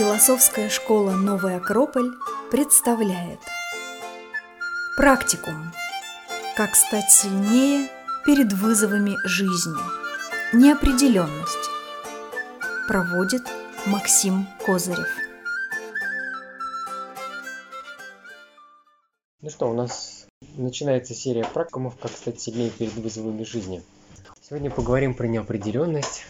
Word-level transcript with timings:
Философская 0.00 0.70
школа 0.70 1.10
«Новый 1.10 1.56
Акрополь» 1.56 2.12
представляет 2.50 3.38
Практикум. 4.96 5.72
Как 6.56 6.74
стать 6.74 7.10
сильнее 7.10 7.86
перед 8.24 8.50
вызовами 8.54 9.18
жизни. 9.26 9.76
Неопределенность. 10.54 11.68
Проводит 12.88 13.42
Максим 13.84 14.46
Козырев. 14.64 15.06
Ну 19.42 19.50
что, 19.50 19.68
у 19.68 19.74
нас 19.74 20.24
начинается 20.56 21.12
серия 21.12 21.44
практикумов 21.44 21.98
«Как 22.00 22.12
стать 22.12 22.40
сильнее 22.40 22.70
перед 22.70 22.94
вызовами 22.94 23.44
жизни». 23.44 23.82
Сегодня 24.40 24.70
поговорим 24.70 25.12
про 25.12 25.26
неопределенность, 25.26 26.24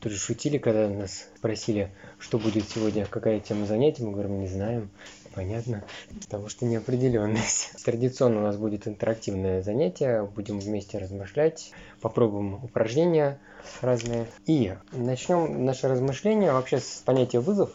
тоже 0.00 0.16
шутили, 0.16 0.58
когда 0.58 0.88
нас 0.88 1.26
спросили, 1.36 1.92
что 2.18 2.38
будет 2.38 2.68
сегодня, 2.68 3.06
какая 3.06 3.38
тема 3.40 3.66
занятия. 3.66 4.04
Мы 4.04 4.12
говорим, 4.12 4.40
не 4.40 4.48
знаем. 4.48 4.90
Понятно, 5.34 5.84
потому 6.22 6.48
что 6.48 6.64
неопределенность. 6.64 7.72
Традиционно 7.84 8.40
у 8.40 8.42
нас 8.42 8.56
будет 8.56 8.88
интерактивное 8.88 9.62
занятие. 9.62 10.24
Будем 10.24 10.58
вместе 10.58 10.98
размышлять, 10.98 11.70
попробуем 12.00 12.54
упражнения 12.64 13.38
разные. 13.80 14.26
И 14.46 14.74
начнем 14.92 15.64
наше 15.64 15.86
размышление 15.86 16.52
вообще 16.52 16.78
с 16.78 17.02
понятия 17.04 17.38
вызов. 17.38 17.70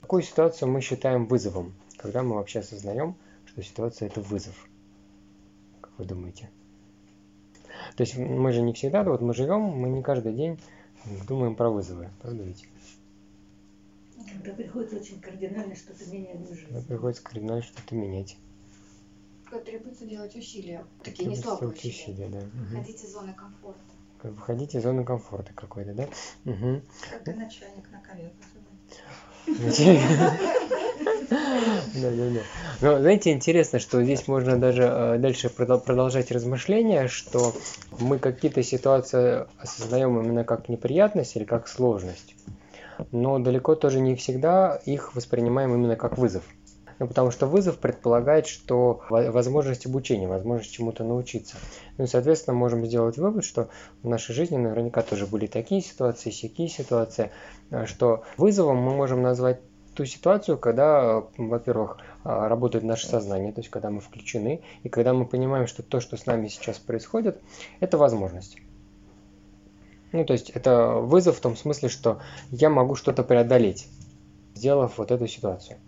Какую 0.00 0.22
ситуацию 0.22 0.70
мы 0.70 0.80
считаем 0.80 1.26
вызовом, 1.26 1.74
когда 1.98 2.22
мы 2.22 2.36
вообще 2.36 2.60
осознаем, 2.60 3.16
что 3.44 3.62
ситуация 3.62 4.06
это 4.06 4.20
вызов? 4.20 4.54
Как 5.80 5.92
вы 5.98 6.04
думаете? 6.04 6.48
То 7.96 8.02
есть 8.02 8.16
мы 8.16 8.52
же 8.52 8.62
не 8.62 8.72
всегда, 8.72 9.02
вот 9.02 9.20
мы 9.20 9.34
живем, 9.34 9.60
мы 9.60 9.88
не 9.88 10.02
каждый 10.02 10.32
день 10.32 10.58
Думаем 11.28 11.54
про 11.54 11.70
вызовы, 11.70 12.10
правда 12.20 12.42
ведь? 12.42 12.68
Когда 14.32 14.52
приходится 14.54 14.96
очень 14.96 15.20
кардинально 15.20 15.76
что-то 15.76 16.04
менять 16.10 16.40
в 16.40 16.54
жизни. 16.54 16.72
Когда 16.72 16.80
приходится 16.82 17.22
кардинально 17.22 17.62
что-то 17.62 17.94
менять. 17.94 18.36
Когда 19.44 19.64
требуется 19.64 20.06
делать 20.06 20.34
усилия. 20.34 20.84
Такие 21.04 21.28
не 21.28 21.36
слабые 21.36 21.70
усилия. 21.70 21.92
усилия 21.92 22.28
да. 22.28 22.40
Выходить 22.40 23.04
из 23.04 23.12
зоны 23.12 23.34
комфорта. 23.34 23.80
Как 24.18 24.32
выходить 24.32 24.74
из 24.74 24.82
зоны 24.82 25.04
комфорта 25.04 25.52
какой-то, 25.52 25.94
да? 25.94 26.04
Угу. 26.50 26.82
Когда 27.10 27.34
начальник 27.34 27.90
на 27.92 28.00
ковер 28.00 28.32
Да, 31.94 32.10
да, 32.10 32.30
да. 32.30 32.40
Но 32.80 32.98
знаете, 33.00 33.32
интересно, 33.32 33.78
что 33.78 34.02
здесь 34.02 34.28
можно 34.28 34.58
даже 34.58 34.82
э, 34.82 35.18
дальше 35.18 35.48
продолжать 35.48 36.30
размышления, 36.30 37.08
что 37.08 37.52
мы 37.98 38.18
какие-то 38.18 38.62
ситуации 38.62 39.46
осознаем 39.58 40.18
именно 40.20 40.44
как 40.44 40.68
неприятность 40.68 41.36
или 41.36 41.44
как 41.44 41.68
сложность, 41.68 42.36
но 43.12 43.38
далеко 43.38 43.74
тоже 43.74 44.00
не 44.00 44.14
всегда 44.14 44.80
их 44.84 45.14
воспринимаем 45.14 45.74
именно 45.74 45.96
как 45.96 46.18
вызов. 46.18 46.44
Ну, 46.98 47.06
потому 47.06 47.30
что 47.30 47.46
вызов 47.46 47.78
предполагает, 47.78 48.46
что 48.46 49.02
возможность 49.10 49.84
обучения, 49.84 50.26
возможность 50.26 50.72
чему-то 50.72 51.04
научиться. 51.04 51.56
Ну 51.98 52.04
и, 52.04 52.06
соответственно, 52.06 52.56
можем 52.56 52.86
сделать 52.86 53.18
вывод, 53.18 53.44
что 53.44 53.68
в 54.02 54.08
нашей 54.08 54.34
жизни 54.34 54.56
наверняка 54.56 55.02
тоже 55.02 55.26
были 55.26 55.46
такие 55.46 55.82
ситуации, 55.82 56.30
всякие 56.30 56.68
ситуации, 56.68 57.30
э, 57.70 57.84
что 57.84 58.24
вызовом 58.38 58.78
мы 58.78 58.94
можем 58.94 59.20
назвать 59.20 59.60
ту 59.94 60.04
ситуацию, 60.04 60.58
когда, 60.58 61.24
во-первых, 61.36 61.98
а, 62.22 62.48
работает 62.48 62.84
наше 62.84 63.06
сознание, 63.06 63.52
то 63.52 63.60
есть 63.60 63.70
когда 63.70 63.90
мы 63.90 64.00
включены, 64.00 64.60
и 64.82 64.88
когда 64.90 65.14
мы 65.14 65.24
понимаем, 65.24 65.66
что 65.66 65.82
то, 65.82 66.00
что 66.00 66.18
с 66.18 66.26
нами 66.26 66.48
сейчас 66.48 66.78
происходит, 66.78 67.40
это 67.80 67.96
возможность. 67.96 68.58
Ну, 70.12 70.24
то 70.24 70.34
есть 70.34 70.50
это 70.50 70.96
вызов 70.96 71.38
в 71.38 71.40
том 71.40 71.56
смысле, 71.56 71.88
что 71.88 72.20
я 72.50 72.68
могу 72.68 72.94
что-то 72.94 73.22
преодолеть, 73.22 73.88
сделав 74.54 74.98
вот 74.98 75.10
эту 75.10 75.26
ситуацию. 75.26 75.78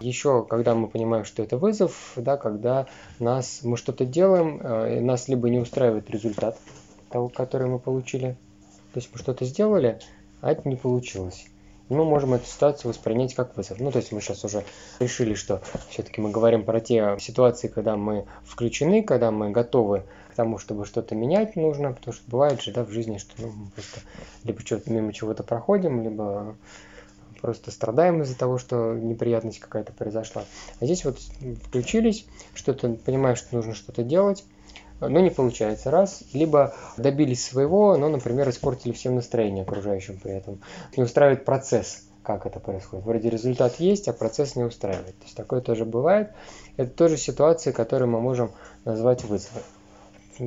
Еще, 0.00 0.44
когда 0.44 0.74
мы 0.74 0.88
понимаем, 0.88 1.24
что 1.24 1.42
это 1.42 1.56
вызов, 1.56 2.12
да, 2.16 2.36
когда 2.36 2.86
нас, 3.18 3.60
мы 3.62 3.76
что-то 3.76 4.04
делаем, 4.04 4.60
э, 4.60 5.00
нас 5.00 5.28
либо 5.28 5.48
не 5.48 5.58
устраивает 5.58 6.10
результат 6.10 6.56
того, 7.10 7.28
который 7.28 7.68
мы 7.68 7.78
получили, 7.78 8.36
то 8.92 9.00
есть 9.00 9.10
мы 9.12 9.18
что-то 9.18 9.44
сделали, 9.44 9.98
а 10.40 10.52
это 10.52 10.68
не 10.68 10.76
получилось 10.76 11.46
мы 11.88 12.04
можем 12.04 12.34
эту 12.34 12.46
ситуацию 12.46 12.90
воспринять 12.90 13.34
как 13.34 13.56
вызов. 13.56 13.80
Ну, 13.80 13.90
то 13.90 13.98
есть 13.98 14.12
мы 14.12 14.20
сейчас 14.20 14.44
уже 14.44 14.64
решили, 15.00 15.34
что 15.34 15.62
все-таки 15.88 16.20
мы 16.20 16.30
говорим 16.30 16.64
про 16.64 16.80
те 16.80 17.16
ситуации, 17.18 17.68
когда 17.68 17.96
мы 17.96 18.26
включены, 18.44 19.02
когда 19.02 19.30
мы 19.30 19.50
готовы 19.50 20.04
к 20.30 20.34
тому, 20.34 20.58
чтобы 20.58 20.84
что-то 20.84 21.14
менять 21.14 21.56
нужно, 21.56 21.92
потому 21.92 22.12
что 22.12 22.30
бывает 22.30 22.60
же 22.62 22.72
да, 22.72 22.84
в 22.84 22.90
жизни, 22.90 23.18
что 23.18 23.32
ну, 23.38 23.48
мы 23.48 23.70
просто 23.70 24.00
либо 24.44 24.60
что-то 24.60 24.90
мимо 24.92 25.12
чего-то 25.12 25.42
проходим, 25.42 26.02
либо 26.02 26.56
просто 27.40 27.70
страдаем 27.70 28.22
из-за 28.22 28.36
того, 28.36 28.58
что 28.58 28.94
неприятность 28.94 29.60
какая-то 29.60 29.92
произошла. 29.92 30.44
А 30.80 30.84
здесь 30.84 31.04
вот 31.04 31.18
включились, 31.64 32.26
что-то 32.54 32.90
понимаем, 32.90 33.36
что 33.36 33.54
нужно 33.54 33.74
что-то 33.74 34.02
делать, 34.02 34.44
но 35.00 35.20
не 35.20 35.30
получается. 35.30 35.90
Раз, 35.90 36.22
либо 36.32 36.74
добились 36.96 37.44
своего, 37.44 37.96
но, 37.96 38.08
например, 38.08 38.48
испортили 38.50 38.92
всем 38.92 39.14
настроение 39.14 39.62
окружающим 39.62 40.18
при 40.18 40.32
этом. 40.32 40.60
Не 40.96 41.04
устраивает 41.04 41.44
процесс, 41.44 42.04
как 42.22 42.46
это 42.46 42.60
происходит. 42.60 43.04
Вроде 43.04 43.30
результат 43.30 43.76
есть, 43.78 44.08
а 44.08 44.12
процесс 44.12 44.56
не 44.56 44.64
устраивает. 44.64 45.16
То 45.18 45.24
есть 45.24 45.36
такое 45.36 45.60
тоже 45.60 45.84
бывает. 45.84 46.32
Это 46.76 46.90
тоже 46.90 47.16
ситуации, 47.16 47.72
которые 47.72 48.08
мы 48.08 48.20
можем 48.20 48.50
назвать 48.84 49.24
вызовы. 49.24 49.60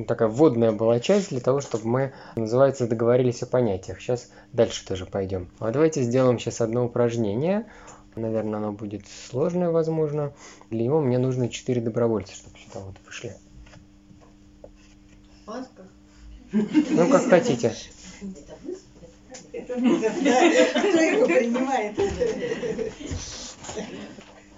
Такая 0.06 0.28
вводная 0.28 0.72
была 0.72 1.00
часть 1.00 1.28
для 1.28 1.40
того, 1.40 1.60
чтобы 1.60 1.86
мы, 1.86 2.12
называется, 2.34 2.86
договорились 2.86 3.42
о 3.42 3.46
понятиях. 3.46 4.00
Сейчас 4.00 4.30
дальше 4.52 4.86
тоже 4.86 5.04
пойдем. 5.06 5.50
А 5.58 5.70
давайте 5.70 6.02
сделаем 6.02 6.38
сейчас 6.38 6.60
одно 6.62 6.86
упражнение. 6.86 7.66
Наверное, 8.14 8.58
оно 8.58 8.72
будет 8.72 9.02
сложное, 9.08 9.70
возможно. 9.70 10.32
Для 10.70 10.84
него 10.84 11.00
мне 11.00 11.18
нужно 11.18 11.48
4 11.48 11.80
добровольца, 11.80 12.34
чтобы 12.34 12.58
сюда 12.58 12.80
вот 12.80 12.96
вышли. 13.06 13.36
Маска? 15.46 15.82
Ну, 16.52 17.10
как 17.10 17.28
хотите. 17.28 17.74
Его 19.52 21.26
принимает? 21.26 21.98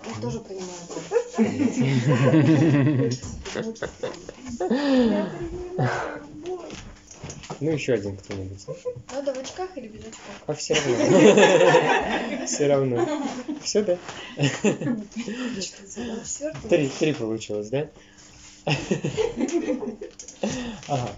Я 0.07 0.21
тоже 0.21 0.41
принимаю. 0.41 0.71
Ну, 7.61 7.71
еще 7.71 7.95
один 7.95 8.17
кто-нибудь. 8.17 8.67
Надо 9.13 9.33
в 9.33 9.39
очках 9.39 9.77
или 9.77 9.89
без 9.89 10.01
очков? 10.01 10.21
А 10.47 10.55
все 10.55 10.75
равно. 10.75 12.47
Все 12.47 12.67
равно. 12.67 13.07
Все, 13.63 13.83
да? 13.83 13.97
Три, 16.69 16.89
три 16.89 17.13
получилось, 17.13 17.69
да? 17.71 17.89
Ага. 20.89 21.11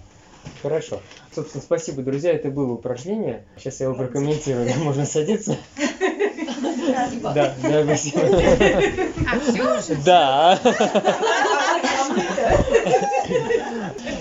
Хорошо. 0.63 1.01
Собственно, 1.35 1.63
спасибо, 1.63 2.03
друзья. 2.03 2.33
Это 2.33 2.51
было 2.51 2.73
упражнение. 2.73 3.45
Сейчас 3.57 3.81
я 3.81 3.87
его 3.87 3.95
прокомментирую. 3.95 4.69
Можно 4.79 5.07
садиться. 5.07 5.57
Да, 7.23 7.55
да, 7.63 7.97
спасибо. 7.97 8.21
А 9.27 9.41
все? 9.79 9.95
Да. 10.05 10.61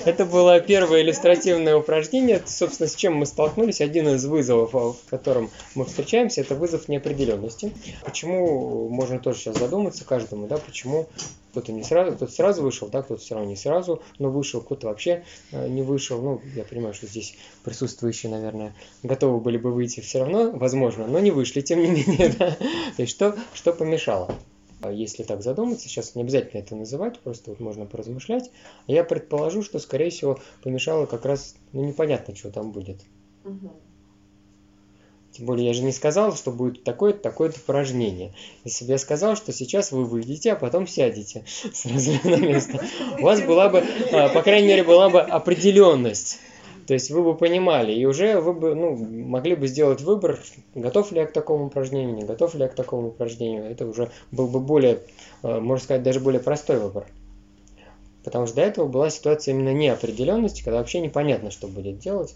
Это 0.06 0.24
было 0.24 0.60
первое 0.60 1.02
иллюстративное 1.02 1.76
упражнение. 1.76 2.40
Собственно, 2.46 2.88
с 2.88 2.96
чем 2.96 3.16
мы 3.16 3.26
столкнулись. 3.26 3.82
Один 3.82 4.08
из 4.10 4.24
вызовов, 4.26 4.72
в 4.72 5.10
котором 5.10 5.50
мы 5.74 5.86
встречаемся, 5.86 6.42
это 6.42 6.54
вызов 6.54 6.88
неопределенности. 6.88 7.72
Почему, 8.04 8.88
можно 8.88 9.18
тоже 9.18 9.40
сейчас 9.40 9.58
задуматься 9.58 10.06
каждому, 10.06 10.46
да, 10.46 10.58
почему 10.58 11.08
кто-то 11.50 11.72
не 11.72 11.84
сразу, 11.84 12.12
кто-то 12.16 12.32
сразу 12.32 12.62
вышел, 12.62 12.88
да, 12.88 13.02
кто-то 13.02 13.22
все 13.22 13.34
равно 13.34 13.50
не 13.50 13.56
сразу, 13.56 14.04
но 14.20 14.30
вышел, 14.30 14.62
кто-то 14.62 14.88
вообще 14.88 15.24
э, 15.52 15.68
не 15.70 15.82
вышел. 15.82 16.22
Ну, 16.22 16.42
я 16.54 16.66
понимаю, 16.66 16.94
что 16.94 17.08
здесь 17.08 17.36
присутствующие, 17.64 18.32
наверное, 18.32 18.76
готовы 19.02 19.40
были 19.40 19.58
бы 19.58 19.72
выйти 19.72 20.02
все 20.02 20.20
равно, 20.20 20.52
возможно, 20.52 21.08
но 21.08 21.20
не 21.20 21.32
вышли, 21.32 21.62
тем 21.62 21.82
не 21.82 21.88
менее, 21.90 22.30
да. 22.38 22.52
То 22.52 23.02
есть 23.02 23.14
что, 23.14 23.36
что 23.54 23.74
помешало? 23.74 24.36
А 24.86 24.92
если 24.92 25.24
так 25.24 25.42
задуматься, 25.42 25.90
сейчас 25.90 26.14
не 26.14 26.22
обязательно 26.22 26.62
это 26.62 26.76
называть, 26.76 27.20
просто 27.20 27.50
вот 27.50 27.60
можно 27.60 27.86
поразмышлять. 27.86 28.52
Я 28.86 29.04
предположу, 29.04 29.64
что, 29.64 29.80
скорее 29.80 30.12
всего, 30.12 30.40
помешало 30.62 31.08
как 31.08 31.26
раз, 31.26 31.56
ну, 31.74 31.84
непонятно, 31.84 32.36
что 32.36 32.52
там 32.52 32.72
будет. 32.72 32.98
Угу. 33.46 33.72
Тем 35.32 35.46
более 35.48 35.68
я 35.68 35.74
же 35.74 35.82
не 35.82 35.92
сказал, 35.92 36.36
что 36.36 36.52
будет 36.52 36.84
такое-то, 36.84 37.20
такое-то 37.20 37.60
упражнение. 37.60 38.34
Если 38.64 38.86
бы 38.86 38.92
я 38.92 38.98
сказал, 39.00 39.36
что 39.36 39.52
сейчас 39.52 39.92
вы 39.92 40.06
выйдете, 40.06 40.54
а 40.54 40.56
потом 40.56 40.86
сядете 40.88 41.44
сразу 41.74 42.12
на 42.24 42.38
место, 42.38 42.80
у 43.20 43.24
вас 43.24 43.42
была 43.42 43.70
бы, 43.70 43.84
а, 44.12 44.30
по 44.30 44.44
крайней 44.44 44.68
мере, 44.68 44.84
была 44.84 45.10
бы 45.10 45.20
определенность. 45.20 46.40
То 46.88 46.94
есть 46.94 47.10
вы 47.10 47.24
бы 47.24 47.36
понимали, 47.36 47.92
и 47.94 48.06
уже 48.06 48.40
вы 48.40 48.54
бы 48.54 48.76
ну, 48.76 48.96
могли 48.96 49.56
бы 49.56 49.68
сделать 49.68 50.02
выбор, 50.02 50.40
готов 50.76 51.12
ли 51.12 51.20
я 51.20 51.26
к 51.26 51.34
такому 51.34 51.66
упражнению, 51.66 52.16
не 52.16 52.24
готов 52.24 52.54
ли 52.54 52.62
я 52.62 52.68
к 52.68 52.76
такому 52.76 53.08
упражнению. 53.08 53.64
Это 53.64 53.88
уже 53.88 54.12
был 54.32 54.48
бы 54.48 54.60
более, 54.60 55.00
э, 55.42 55.60
можно 55.60 55.84
сказать, 55.84 56.04
даже 56.04 56.20
более 56.20 56.42
простой 56.42 56.80
выбор. 56.80 57.08
Потому 58.24 58.46
что 58.46 58.58
до 58.58 58.62
этого 58.62 58.88
была 58.88 59.10
ситуация 59.10 59.54
именно 59.54 59.74
неопределенности, 59.74 60.64
когда 60.64 60.80
вообще 60.80 61.00
непонятно, 61.00 61.50
что 61.50 61.68
будет 61.68 61.98
делать. 62.00 62.36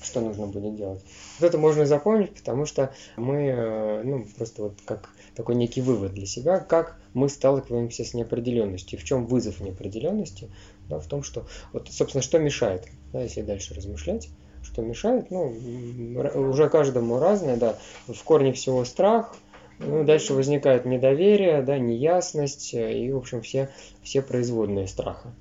что 0.00 0.20
нужно 0.20 0.46
будет 0.46 0.76
делать. 0.76 1.02
Вот 1.38 1.46
это 1.46 1.58
можно 1.58 1.84
запомнить, 1.84 2.32
потому 2.32 2.66
что 2.66 2.92
мы, 3.16 3.34
э, 3.46 4.02
ну, 4.04 4.26
просто 4.36 4.62
вот 4.62 4.74
как 4.84 5.10
такой 5.34 5.54
некий 5.54 5.80
вывод 5.80 6.14
для 6.14 6.26
себя, 6.26 6.60
как 6.60 6.96
мы 7.14 7.28
сталкиваемся 7.28 8.04
с 8.04 8.14
неопределенностью, 8.14 8.98
в 8.98 9.04
чем 9.04 9.26
вызов 9.26 9.60
неопределенности, 9.60 10.48
да, 10.88 10.98
в 10.98 11.06
том, 11.06 11.22
что, 11.22 11.46
вот, 11.72 11.88
собственно, 11.90 12.22
что 12.22 12.38
мешает, 12.38 12.86
да, 13.12 13.22
если 13.22 13.42
дальше 13.42 13.74
размышлять, 13.74 14.28
что 14.62 14.82
мешает, 14.82 15.30
ну, 15.30 15.54
уже 16.34 16.68
каждому 16.68 17.18
разное, 17.18 17.56
да, 17.56 17.78
в 18.06 18.22
корне 18.24 18.52
всего 18.52 18.84
страх, 18.84 19.34
ну, 19.78 20.04
дальше 20.04 20.34
возникает 20.34 20.84
недоверие, 20.84 21.62
да, 21.62 21.78
неясность 21.78 22.74
э, 22.74 22.98
и, 22.98 23.12
в 23.12 23.16
общем, 23.16 23.42
все, 23.42 23.70
все 24.02 24.22
производные 24.22 24.88
страха. 24.88 25.32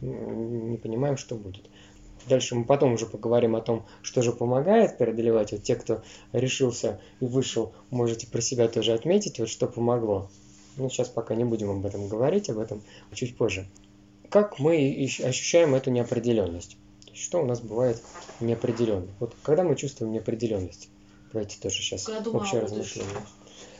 Не 0.00 0.76
понимаем, 0.76 1.16
что 1.16 1.36
будет. 1.36 1.70
Дальше 2.28 2.56
мы 2.56 2.64
потом 2.64 2.94
уже 2.94 3.06
поговорим 3.06 3.54
о 3.54 3.60
том, 3.60 3.86
что 4.02 4.20
же 4.20 4.32
помогает 4.32 4.98
преодолевать. 4.98 5.52
Вот 5.52 5.62
те, 5.62 5.76
кто 5.76 6.02
решился 6.32 7.00
и 7.20 7.24
вышел, 7.26 7.72
можете 7.90 8.26
про 8.26 8.40
себя 8.40 8.66
тоже 8.66 8.92
отметить, 8.92 9.38
вот 9.38 9.48
что 9.48 9.68
помогло. 9.68 10.28
Ну, 10.76 10.90
сейчас 10.90 11.08
пока 11.08 11.34
не 11.36 11.44
будем 11.44 11.70
об 11.70 11.86
этом 11.86 12.08
говорить, 12.08 12.50
об 12.50 12.58
этом 12.58 12.82
чуть 13.14 13.36
позже. 13.36 13.66
Как 14.36 14.58
мы 14.58 15.08
ощущаем 15.24 15.74
эту 15.74 15.90
неопределенность? 15.90 16.76
Что 17.14 17.40
у 17.40 17.46
нас 17.46 17.62
бывает 17.62 18.02
неопределенно? 18.40 19.08
Вот 19.18 19.34
когда 19.42 19.62
мы 19.62 19.76
чувствуем 19.76 20.12
неопределенность? 20.12 20.90
Давайте 21.32 21.58
тоже 21.58 21.76
сейчас 21.76 22.06
общее 22.06 22.60
размышление 22.60 23.16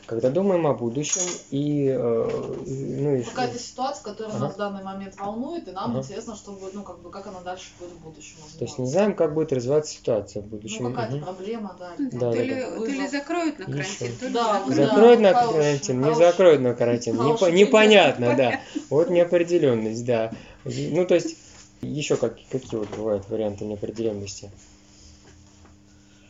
когда 0.07 0.29
думаем 0.29 0.65
о 0.65 0.73
будущем 0.73 1.21
и 1.51 1.89
э, 1.89 2.29
ну 2.65 3.15
и 3.17 3.23
какая-то 3.23 3.59
ситуация, 3.59 4.03
которая 4.05 4.33
ага. 4.33 4.45
нас 4.45 4.53
в 4.53 4.57
данный 4.57 4.81
момент 4.81 5.17
волнует, 5.19 5.67
и 5.67 5.71
нам 5.71 5.91
ага. 5.91 5.99
интересно, 5.99 6.35
что 6.37 6.53
будет, 6.53 6.73
ну 6.73 6.83
как 6.83 6.99
бы 6.99 7.11
как 7.11 7.27
она 7.27 7.41
дальше 7.41 7.71
будет 7.77 7.91
в 7.91 7.99
будущем. 7.99 8.37
То 8.57 8.63
есть 8.63 8.79
не 8.79 8.87
знаем, 8.87 9.15
как 9.15 9.33
будет 9.33 9.51
развиваться 9.51 9.93
ситуация 9.93 10.41
в 10.41 10.45
будущем. 10.45 10.85
Ну 10.85 10.91
какая-то 10.91 11.17
угу. 11.17 11.25
проблема, 11.25 11.75
да. 11.77 11.91
да, 11.99 12.09
то, 12.09 12.31
да, 12.31 12.41
ли, 12.41 12.55
да. 12.55 12.75
то 12.77 12.85
ли 12.85 13.07
закроют 13.07 13.59
на 13.59 13.65
карантин, 13.65 14.17
то 14.17 14.27
ли 14.27 14.33
да, 14.33 14.65
закроют 14.69 15.21
да, 15.21 15.33
на 15.33 15.51
карантин, 15.51 16.01
не 16.01 16.15
закроют 16.15 16.61
на 16.61 16.73
карантин, 16.73 17.15
Непо- 17.17 17.51
непонятно, 17.51 18.35
да. 18.35 18.61
Вот 18.89 19.09
неопределенность, 19.09 20.05
да. 20.05 20.31
Ну 20.63 21.05
то 21.05 21.15
есть 21.15 21.35
еще 21.81 22.15
как, 22.15 22.37
какие 22.49 22.79
вот 22.79 22.89
бывают 22.95 23.27
варианты 23.29 23.65
неопределенности? 23.65 24.51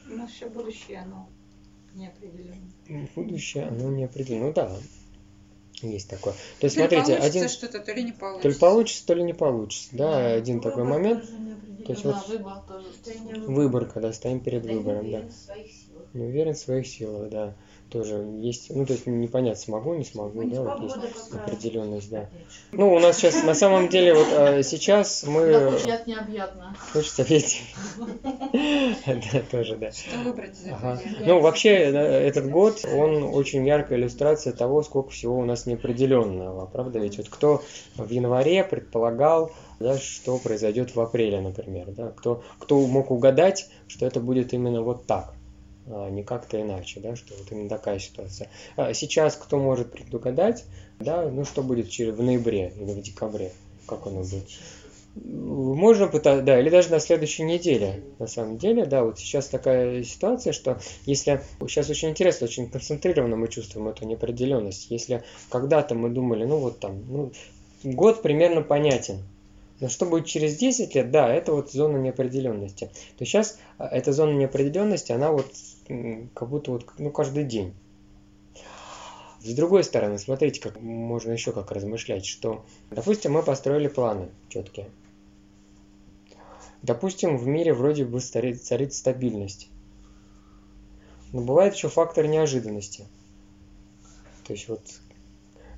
У 0.10 0.16
нас 0.16 0.32
все 0.32 0.48
будущее, 0.48 1.02
оно 1.02 1.30
неопределенно. 1.98 3.08
Будущее, 3.16 3.66
оно 3.66 3.90
неопределенно. 3.90 4.48
Ну 4.48 4.54
да, 4.54 4.72
есть 5.82 6.10
такое. 6.10 6.34
То 6.60 6.66
есть, 6.66 6.76
то 6.76 6.82
смотрите, 6.82 7.16
один... 7.16 7.50
что-то, 7.50 7.80
то 7.80 7.94
ли 7.94 8.04
не 8.04 8.12
получится. 8.12 8.42
То 8.42 8.50
ли 8.50 8.56
получится, 8.56 9.06
то 9.06 9.14
ли 9.14 9.24
не 9.24 9.34
получится. 9.34 9.90
Да, 9.92 10.12
да 10.12 10.34
один 10.34 10.62
такой 10.62 10.84
момент. 10.84 11.26
То 11.86 11.94
есть, 11.94 12.04
да, 12.04 12.12
вот 12.12 12.28
выбор, 12.28 12.54
тоже. 12.68 13.42
выбор, 13.48 13.86
когда 13.86 14.14
стоим 14.14 14.40
перед 14.40 14.66
выбором, 14.66 15.12
да. 15.12 15.24
Не 16.14 16.26
уверен 16.26 16.54
в 16.54 16.58
своих 16.58 16.88
силах, 16.88 17.30
да 17.30 17.56
тоже 17.89 18.16
есть, 18.39 18.69
ну, 18.69 18.86
то 18.86 18.94
есть 18.94 19.07
непонятно, 19.07 19.60
смогу, 19.60 19.94
не 19.95 20.04
смогу, 20.04 20.44
да, 20.44 20.62
вот 20.62 20.81
есть 20.81 20.95
определенность, 21.34 22.10
да. 22.10 22.30
Ну, 22.72 22.94
у 22.94 23.00
нас 23.00 23.18
сейчас, 23.18 23.44
на 23.44 23.54
самом 23.54 23.89
деле, 23.89 24.13
вот 24.13 24.28
а, 24.31 24.63
сейчас 24.63 25.24
мы... 25.25 25.51
Да, 25.86 26.01
необъятно. 26.06 26.75
Хочется 26.94 27.24
петь. 27.24 27.63
Да, 28.54 29.39
тоже, 29.51 29.78
да. 29.78 29.92
Что 29.92 30.18
выбрать 30.24 30.57
Ну, 31.25 31.39
вообще, 31.39 31.69
этот 31.69 32.50
год, 32.50 32.86
он 32.86 33.24
очень 33.24 33.66
яркая 33.66 33.98
иллюстрация 33.98 34.54
того, 34.54 34.83
сколько 34.83 35.10
всего 35.10 35.38
у 35.38 35.45
нас 35.45 35.66
неопределенного, 35.66 36.66
правда? 36.66 37.00
Ведь 37.00 37.18
вот 37.18 37.30
кто 37.30 37.63
в 37.95 38.10
январе 38.10 38.63
предполагал, 38.63 39.51
да, 39.80 39.98
что 39.98 40.38
произойдет 40.38 40.95
в 40.95 41.01
апреле, 41.01 41.42
например, 41.42 41.88
да, 41.92 42.10
кто, 42.10 42.44
кто 42.60 42.80
мог 42.88 43.12
угадать, 43.12 43.69
что 43.88 44.06
это 44.06 44.19
будет 44.19 44.54
именно 44.54 44.81
вот 44.81 45.06
так 45.06 45.37
не 45.88 46.24
как-то 46.24 46.62
иначе, 46.62 47.00
да, 47.00 47.16
что 47.16 47.34
вот 47.38 47.51
именно 47.51 47.69
такая 47.69 48.00
ситуация. 48.00 48.50
А 48.75 48.94
сейчас 48.94 49.36
кто 49.36 49.57
может 49.57 49.92
предугадать, 49.92 50.66
да, 51.00 51.30
ну 51.30 51.45
что 51.45 51.62
будет 51.63 51.89
через, 51.89 52.16
в 52.16 52.22
ноябре 52.22 52.74
или 52.78 52.92
в 52.92 53.01
декабре, 53.01 53.51
как 53.88 54.06
оно 54.07 54.22
будет. 54.22 54.48
Можно 55.16 56.07
пытаться, 56.07 56.44
да, 56.44 56.60
или 56.60 56.69
даже 56.69 56.92
на 56.92 57.00
следующей 57.00 57.44
неделе, 57.44 58.04
на 58.19 58.28
самом 58.28 58.57
деле, 58.57 58.86
да, 58.86 59.04
вот 59.04 59.18
сейчас 59.18 59.48
такая 59.48 60.04
ситуация, 60.04 60.54
что 60.54 60.80
если, 61.06 61.42
сейчас 61.68 61.90
очень 61.90 62.10
интересно, 62.10 62.45
очень 62.45 62.69
концентрированно 62.69 63.36
мы 63.36 63.48
чувствуем 63.48 63.88
эту 63.88 64.06
неопределенность, 64.06 64.92
если 64.92 65.24
когда-то 65.50 65.95
мы 65.95 66.10
думали, 66.10 66.45
ну 66.45 66.57
вот 66.57 66.80
там, 66.80 67.04
ну, 67.07 67.31
год 67.83 68.22
примерно 68.22 68.62
понятен, 68.62 69.24
но 69.80 69.90
что 69.90 70.06
будет 70.06 70.25
через 70.25 70.57
10 70.57 70.95
лет, 70.95 71.12
да, 71.12 71.33
это 71.33 71.54
вот 71.54 71.72
зона 71.72 71.98
неопределенности. 71.98 72.90
То 73.18 73.25
сейчас 73.25 73.60
а, 73.78 73.88
эта 73.88 74.12
зона 74.12 74.31
неопределенности, 74.31 75.12
она 75.12 75.31
вот 75.31 75.51
как 76.34 76.50
будто 76.50 76.72
вот, 76.72 76.86
ну, 76.98 77.12
каждый 77.12 77.44
день. 77.44 77.74
С 79.39 79.54
другой 79.54 79.84
стороны, 79.84 80.18
смотрите, 80.18 80.60
как 80.60 80.81
можно 80.81 81.31
еще 81.31 81.51
как 81.51 81.72
размышлять, 81.72 82.25
что, 82.25 82.66
допустим, 82.89 83.34
мы 83.34 83.44
построили 83.44 83.88
планы 83.88 84.30
четкие. 84.50 84.89
Допустим, 86.81 87.38
в 87.38 87.48
мире 87.48 87.74
вроде 87.74 88.06
бы 88.06 88.19
царит, 88.19 88.94
стабильность. 88.94 89.69
Но 91.34 91.42
бывает 91.42 91.75
еще 91.75 91.90
фактор 91.90 92.28
неожиданности. 92.28 93.06
То 94.45 94.54
есть 94.54 94.68
вот 94.69 94.81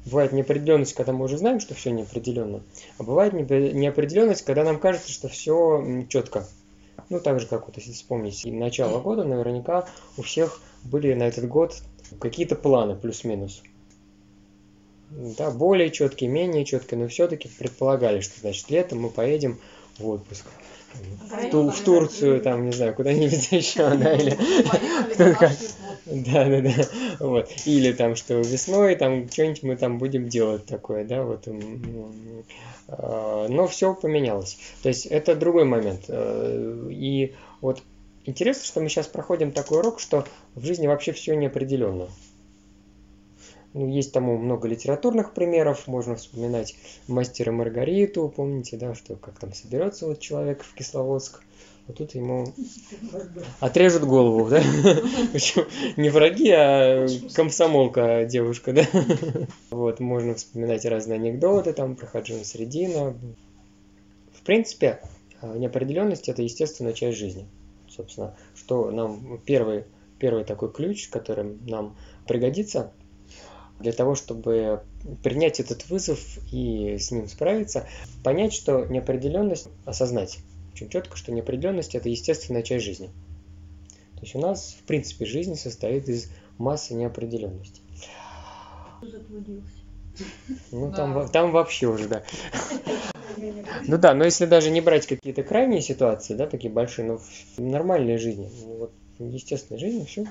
бывает 0.06 0.32
неопределенность, 0.32 0.94
когда 0.94 1.14
мы 1.14 1.26
уже 1.26 1.38
знаем, 1.38 1.60
что 1.60 1.74
все 1.74 1.92
неопределенно, 1.92 2.64
а 2.98 3.04
бывает 3.04 3.34
неопределенность, 3.34 4.46
когда 4.46 4.64
нам 4.64 4.80
кажется, 4.80 5.12
что 5.12 5.28
все 5.28 6.06
четко. 6.10 6.48
Ну, 7.10 7.20
так 7.20 7.40
же, 7.40 7.48
как 7.48 7.66
вот 7.68 7.78
если 7.78 7.92
вспомнить 7.92 8.46
начало 8.46 9.02
года, 9.02 9.24
наверняка 9.24 9.88
у 10.18 10.22
всех 10.22 10.62
были 10.84 11.14
на 11.14 11.24
этот 11.24 11.48
год 11.48 11.76
какие-то 12.20 12.56
планы 12.56 12.96
плюс-минус. 12.96 13.64
Да, 15.10 15.50
более 15.50 15.90
четкие, 15.90 16.30
менее 16.30 16.66
четкие, 16.66 17.00
но 17.00 17.08
все-таки 17.08 17.50
предполагали, 17.50 18.20
что 18.22 18.40
значит 18.40 18.70
летом 18.70 19.02
мы 19.02 19.10
поедем 19.10 19.60
в 19.98 20.08
отпуск. 20.08 20.46
В, 21.30 21.50
Ту, 21.52 21.70
в 21.70 21.80
Турцию, 21.82 22.42
там, 22.42 22.66
не 22.66 22.72
знаю, 22.72 22.96
куда-нибудь 22.96 23.52
еще, 23.52 23.90
да, 23.96 24.14
или 24.14 24.36
Да, 26.06 26.46
да, 26.46 26.62
да. 26.62 26.72
Вот. 27.20 27.50
Или 27.66 27.92
там, 27.92 28.16
что 28.16 28.36
весной 28.40 28.96
там 28.96 29.30
что-нибудь 29.30 29.64
мы 29.64 29.76
там 29.76 30.00
будем 30.00 30.28
делать 30.28 30.66
такое, 30.66 31.06
да, 31.06 31.24
вот. 31.24 31.48
А, 32.88 33.48
но 33.48 33.68
все 33.68 33.94
поменялось. 33.94 34.58
То 34.82 34.90
есть 34.90 35.06
это 35.06 35.36
другой 35.36 35.66
момент. 35.66 36.06
Э, 36.08 36.88
и 36.90 37.36
вот 37.62 37.84
интересно, 38.26 38.66
что 38.66 38.82
мы 38.82 38.90
сейчас 38.90 39.08
проходим 39.08 39.52
такой 39.52 39.80
урок, 39.80 40.00
что 40.00 40.26
в 40.56 40.66
жизни 40.66 40.88
вообще 40.88 41.12
все 41.12 41.36
неопределенно. 41.36 42.08
Ну, 43.74 43.88
есть 43.88 44.12
тому 44.14 44.38
много 44.38 44.68
литературных 44.68 45.34
примеров, 45.34 45.86
можно 45.88 46.16
вспоминать 46.16 46.76
мастера 47.08 47.52
Маргариту, 47.52 48.28
помните, 48.36 48.78
да, 48.78 48.96
что 48.96 49.16
как 49.16 49.38
там 49.38 49.54
соберется 49.54 50.08
вот 50.08 50.20
человек 50.20 50.64
в 50.64 50.74
Кисловодск, 50.74 51.44
вот 51.86 51.98
тут 51.98 52.16
ему 52.16 52.48
отрежут 53.60 54.06
голову, 54.06 54.50
да? 54.50 54.62
Не 55.98 56.10
враги, 56.10 56.50
а 56.52 57.08
комсомолка 57.36 58.26
девушка, 58.26 58.74
да? 58.74 58.88
Вот, 59.70 60.00
можно 60.00 60.34
вспоминать 60.34 60.86
разные 60.86 61.16
анекдоты, 61.16 61.74
там, 61.74 61.96
про 61.96 62.08
Хаджина 62.08 62.44
Средина. 62.44 63.16
В 64.34 64.42
принципе, 64.44 65.00
неопределенность– 65.44 66.28
это 66.30 66.42
естественная 66.42 66.94
часть 66.94 67.20
жизни. 67.20 67.48
Собственно, 67.88 68.36
что 68.56 68.90
нам 68.90 69.40
первый, 69.46 69.84
первый 70.18 70.44
такой 70.44 70.72
ключ, 70.72 71.08
которым 71.10 71.60
нам 71.68 71.96
пригодится– 72.26 72.92
для 73.80 73.92
того, 73.92 74.16
чтобы 74.16 74.82
принять 75.24 75.60
этот 75.60 75.90
вызов 75.90 76.20
и 76.52 76.98
с 76.98 77.12
ним 77.12 77.28
справиться, 77.28 77.88
понять, 78.24 78.54
что 78.54 78.86
неопределенность, 78.86 79.70
осознать 79.86 80.40
очень 80.74 80.90
четко, 80.90 81.18
что 81.18 81.32
неопределенность 81.32 81.96
это 81.96 82.10
естественная 82.10 82.64
часть 82.64 82.86
жизни. 82.86 83.08
То 84.16 84.22
есть 84.22 84.36
у 84.36 84.40
нас, 84.40 84.76
в 84.80 84.84
принципе, 84.84 85.26
жизнь 85.26 85.56
состоит 85.56 86.10
из 86.10 86.30
массы 86.58 86.94
неопределенностей. 86.94 87.82
Ну, 90.72 90.92
там, 90.92 91.14
да. 91.14 91.28
там 91.28 91.52
вообще 91.52 91.88
уже, 91.88 92.08
да. 92.08 92.24
Ну 93.88 93.98
да, 93.98 94.14
но 94.14 94.26
если 94.26 94.46
даже 94.46 94.70
не 94.70 94.82
брать 94.82 95.08
какие-то 95.08 95.44
крайние 95.44 95.82
ситуации, 95.82 96.34
да, 96.34 96.46
такие 96.46 96.72
большие, 96.72 97.08
но 97.08 97.18
в 97.20 97.62
нормальной 97.62 98.18
жизни, 98.18 98.52
ну, 98.62 98.76
вот, 98.76 98.92
в 99.18 99.32
естественной 99.32 99.80
жизни 99.80 100.04
все 100.04 100.26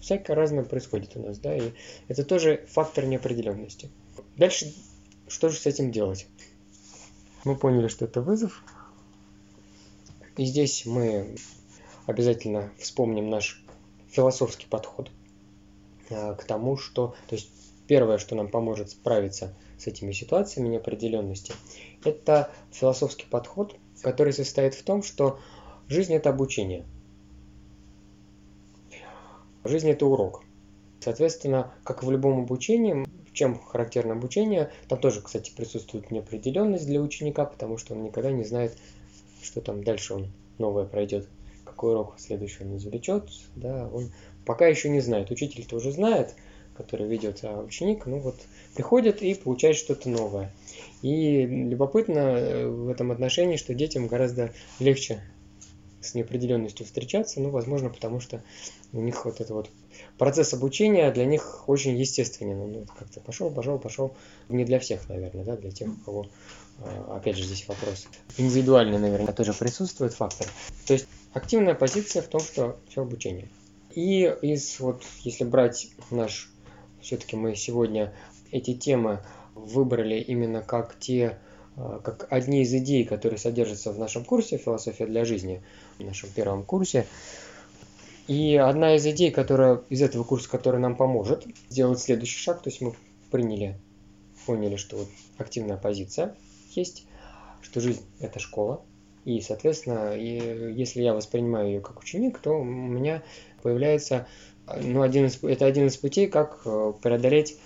всякое 0.00 0.34
разное 0.34 0.64
происходит 0.64 1.16
у 1.16 1.22
нас, 1.22 1.38
да, 1.38 1.56
и 1.56 1.72
это 2.08 2.24
тоже 2.24 2.64
фактор 2.68 3.04
неопределенности. 3.04 3.90
Дальше, 4.36 4.72
что 5.26 5.48
же 5.48 5.58
с 5.58 5.66
этим 5.66 5.90
делать? 5.90 6.26
Мы 7.44 7.56
поняли, 7.56 7.88
что 7.88 8.04
это 8.04 8.20
вызов, 8.20 8.64
и 10.36 10.44
здесь 10.44 10.86
мы 10.86 11.36
обязательно 12.06 12.72
вспомним 12.78 13.30
наш 13.30 13.62
философский 14.10 14.66
подход 14.66 15.10
а, 16.10 16.34
к 16.34 16.44
тому, 16.44 16.76
что, 16.76 17.14
то 17.28 17.34
есть 17.34 17.50
первое, 17.86 18.18
что 18.18 18.34
нам 18.34 18.48
поможет 18.48 18.90
справиться 18.90 19.54
с 19.78 19.86
этими 19.86 20.12
ситуациями 20.12 20.68
неопределенности, 20.68 21.52
это 22.04 22.50
философский 22.72 23.26
подход, 23.26 23.76
который 24.02 24.32
состоит 24.32 24.74
в 24.74 24.82
том, 24.82 25.02
что 25.02 25.38
жизнь 25.88 26.14
это 26.14 26.30
обучение– 26.30 26.84
Жизнь– 29.68 29.90
это 29.90 30.06
урок. 30.06 30.44
Соответственно, 31.00 31.74
как 31.84 32.02
и 32.02 32.06
в 32.06 32.10
любом 32.10 32.40
обучении, 32.40 33.04
чем 33.34 33.58
характерно 33.60 34.14
обучение, 34.14 34.70
там 34.88 34.98
тоже, 34.98 35.20
кстати, 35.20 35.52
присутствует 35.54 36.10
неопределенность 36.10 36.86
для 36.86 37.02
ученика, 37.02 37.44
потому 37.44 37.76
что 37.76 37.94
он 37.94 38.02
никогда 38.02 38.30
не 38.30 38.44
знает, 38.44 38.76
что 39.42 39.60
там 39.60 39.84
дальше 39.84 40.14
он 40.14 40.28
новое 40.56 40.86
пройдет, 40.86 41.28
какой 41.64 41.92
урок 41.92 42.14
следующий 42.16 42.64
он 42.64 42.78
извлечет, 42.78 43.28
да, 43.56 43.88
он 43.92 44.10
пока 44.46 44.66
еще 44.66 44.88
не 44.88 45.00
знает. 45.00 45.30
Учитель 45.30 45.66
тоже 45.66 45.92
знает, 45.92 46.34
который 46.74 47.06
ведет, 47.06 47.40
а 47.42 47.62
ученик, 47.62 48.06
ну 48.06 48.20
вот, 48.20 48.36
приходит 48.74 49.20
и 49.20 49.34
получает 49.34 49.76
что-то 49.76 50.08
новое. 50.08 50.50
И 51.02 51.44
любопытно 51.44 52.18
э, 52.18 52.66
в 52.66 52.88
этом 52.88 53.12
отношении, 53.12 53.56
что 53.56 53.74
детям 53.74 54.08
гораздо 54.08 54.54
легче 54.80 55.20
с 56.00 56.14
неопределенностью 56.14 56.86
встречаться, 56.86 57.40
ну, 57.40 57.50
возможно, 57.50 57.90
потому 57.90 58.20
что 58.20 58.42
у 58.92 59.00
них 59.00 59.24
вот 59.24 59.40
это 59.40 59.52
вот 59.52 59.70
процесс 60.16 60.54
обучения 60.54 61.10
для 61.10 61.24
них 61.24 61.68
очень 61.68 61.96
естественен. 61.96 62.72
Ну, 62.72 62.86
как-то 62.98 63.20
пошел, 63.20 63.50
пошел, 63.50 63.78
пошел. 63.78 64.14
Не 64.48 64.64
для 64.64 64.78
всех, 64.78 65.08
наверное, 65.08 65.44
да, 65.44 65.56
для 65.56 65.70
тех, 65.70 65.88
у 65.88 66.04
кого, 66.04 66.26
а, 66.78 67.16
опять 67.16 67.36
же, 67.36 67.44
здесь 67.44 67.66
вопрос 67.68 68.06
индивидуальный, 68.36 68.98
наверное, 68.98 69.32
тоже 69.32 69.52
присутствует 69.52 70.14
фактор. 70.14 70.46
То 70.86 70.92
есть 70.94 71.06
активная 71.32 71.74
позиция 71.74 72.22
в 72.22 72.28
том, 72.28 72.40
что 72.40 72.78
все 72.88 73.02
обучение. 73.02 73.48
И 73.94 74.22
из 74.42 74.78
вот, 74.80 75.02
если 75.20 75.44
брать 75.44 75.88
наш, 76.10 76.50
все-таки 77.00 77.36
мы 77.36 77.56
сегодня 77.56 78.12
эти 78.50 78.74
темы 78.74 79.20
выбрали 79.54 80.20
именно 80.20 80.62
как 80.62 80.98
те, 80.98 81.38
как 82.02 82.26
одни 82.30 82.62
из 82.62 82.74
идей, 82.74 83.04
которые 83.04 83.38
содержатся 83.38 83.92
в 83.92 83.98
нашем 83.98 84.24
курсе 84.24 84.58
«Философия 84.58 85.06
для 85.06 85.24
жизни», 85.24 85.62
в 85.98 86.04
нашем 86.04 86.28
первом 86.30 86.64
курсе. 86.64 87.06
И 88.26 88.56
одна 88.56 88.96
из 88.96 89.06
идей, 89.06 89.30
которая 89.30 89.80
из 89.88 90.02
этого 90.02 90.24
курса, 90.24 90.50
которая 90.50 90.80
нам 90.80 90.96
поможет 90.96 91.46
сделать 91.70 92.00
следующий 92.00 92.38
шаг, 92.38 92.62
то 92.62 92.68
есть 92.68 92.80
мы 92.80 92.94
приняли, 93.30 93.78
поняли, 94.44 94.76
что 94.76 94.98
вот 94.98 95.08
активная 95.38 95.76
позиция 95.76 96.34
есть, 96.74 97.06
что 97.62 97.80
жизнь– 97.80 98.02
это 98.20 98.38
школа, 98.38 98.82
и, 99.24 99.40
соответственно, 99.40 100.16
и 100.16 100.72
если 100.72 101.02
я 101.02 101.14
воспринимаю 101.14 101.68
ее 101.68 101.80
как 101.80 102.00
ученик, 102.00 102.38
то 102.38 102.52
у 102.52 102.64
меня 102.64 103.22
появляется, 103.62 104.26
ну, 104.82 105.02
один 105.02 105.26
из, 105.26 105.42
это 105.42 105.66
один 105.66 105.86
из 105.86 105.96
путей, 105.96 106.28
как 106.28 106.62
э, 106.64 106.92
преодолеть 107.02 107.58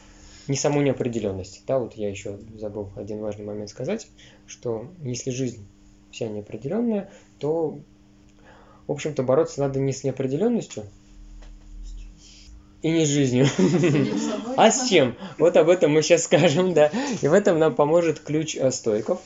не 0.53 0.59
саму 0.59 0.83
неопределенность. 0.83 1.63
Да, 1.67 1.79
вот 1.79 1.95
я 1.95 2.11
еще 2.11 2.39
забыл 2.59 2.91
один 2.95 3.21
важный 3.21 3.47
момент 3.47 3.71
сказать, 3.71 4.07
что 4.47 4.87
если 5.03 5.31
жизнь 5.31 5.67
вся 6.11 6.29
неопределенная, 6.29 7.11
то, 7.39 7.79
в 8.87 8.93
общем-то, 8.93 9.23
бороться 9.23 9.61
надо 9.61 9.81
не 9.81 9.95
с 9.95 10.05
неопределенностью, 10.05 10.85
и 12.83 12.91
не 12.91 13.07
с 13.07 13.09
жизнью. 13.09 13.47
А 14.59 14.71
с 14.71 14.91
чем? 14.91 15.17
Вот 15.39 15.57
об 15.57 15.71
этом 15.71 15.93
мы 15.93 16.03
сейчас 16.03 16.25
скажем, 16.25 16.75
да. 16.75 16.91
И 17.23 17.29
в 17.29 17.33
этом 17.33 17.59
нам 17.59 17.75
поможет 17.75 18.21
ключ 18.21 18.55
э, 18.55 18.71
стойков, 18.71 19.23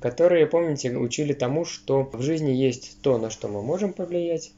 которые, 0.00 0.46
помните, 0.46 0.96
учили 0.96 1.34
тому, 1.34 1.66
что 1.66 2.08
в 2.10 2.22
жизни 2.22 2.52
есть 2.52 3.02
то, 3.02 3.18
на 3.18 3.28
что 3.28 3.48
мы 3.48 3.60
можем 3.60 3.92
повлиять, 3.92 4.52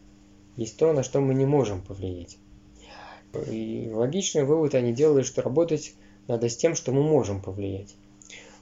есть 0.56 0.78
то, 0.78 0.92
на 0.92 1.02
что 1.02 1.20
мы 1.20 1.34
не 1.34 1.46
можем 1.46 1.82
повлиять. 1.82 2.38
И 3.42 3.90
логичный 3.90 4.44
вывод 4.44 4.74
они 4.74 4.92
делали, 4.92 5.22
что 5.22 5.42
работать 5.42 5.94
надо 6.28 6.48
с 6.48 6.56
тем, 6.56 6.74
что 6.74 6.92
мы 6.92 7.02
можем 7.02 7.40
повлиять. 7.40 7.94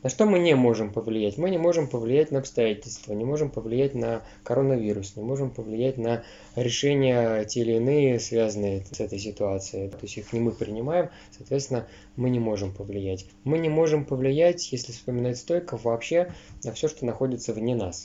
На 0.04 0.10
что 0.10 0.26
мы 0.26 0.38
не 0.38 0.54
можем 0.54 0.92
повлиять? 0.92 1.38
Мы 1.38 1.48
не 1.48 1.56
можем 1.56 1.88
повлиять 1.88 2.30
на 2.30 2.40
обстоятельства, 2.40 3.14
не 3.14 3.24
можем 3.24 3.48
повлиять 3.48 3.94
на 3.94 4.22
коронавирус, 4.42 5.16
не 5.16 5.22
можем 5.22 5.50
повлиять 5.50 5.96
на 5.96 6.24
решения 6.56 7.42
те 7.46 7.62
или 7.62 7.76
иные, 7.76 8.20
связанные 8.20 8.84
с 8.84 9.00
этой 9.00 9.18
ситуацией. 9.18 9.88
То 9.88 9.96
есть 10.02 10.18
их 10.18 10.30
не 10.34 10.40
мы 10.40 10.52
принимаем, 10.52 11.08
соответственно, 11.34 11.88
мы 12.16 12.28
не 12.28 12.38
можем 12.38 12.74
повлиять. 12.74 13.24
Мы 13.44 13.56
не 13.56 13.70
можем 13.70 14.04
повлиять, 14.04 14.70
если 14.72 14.92
вспоминать 14.92 15.38
стойко, 15.38 15.78
вообще 15.78 16.34
на 16.64 16.72
все, 16.72 16.88
что 16.88 17.06
находится 17.06 17.54
вне 17.54 17.74
нас. 17.74 18.04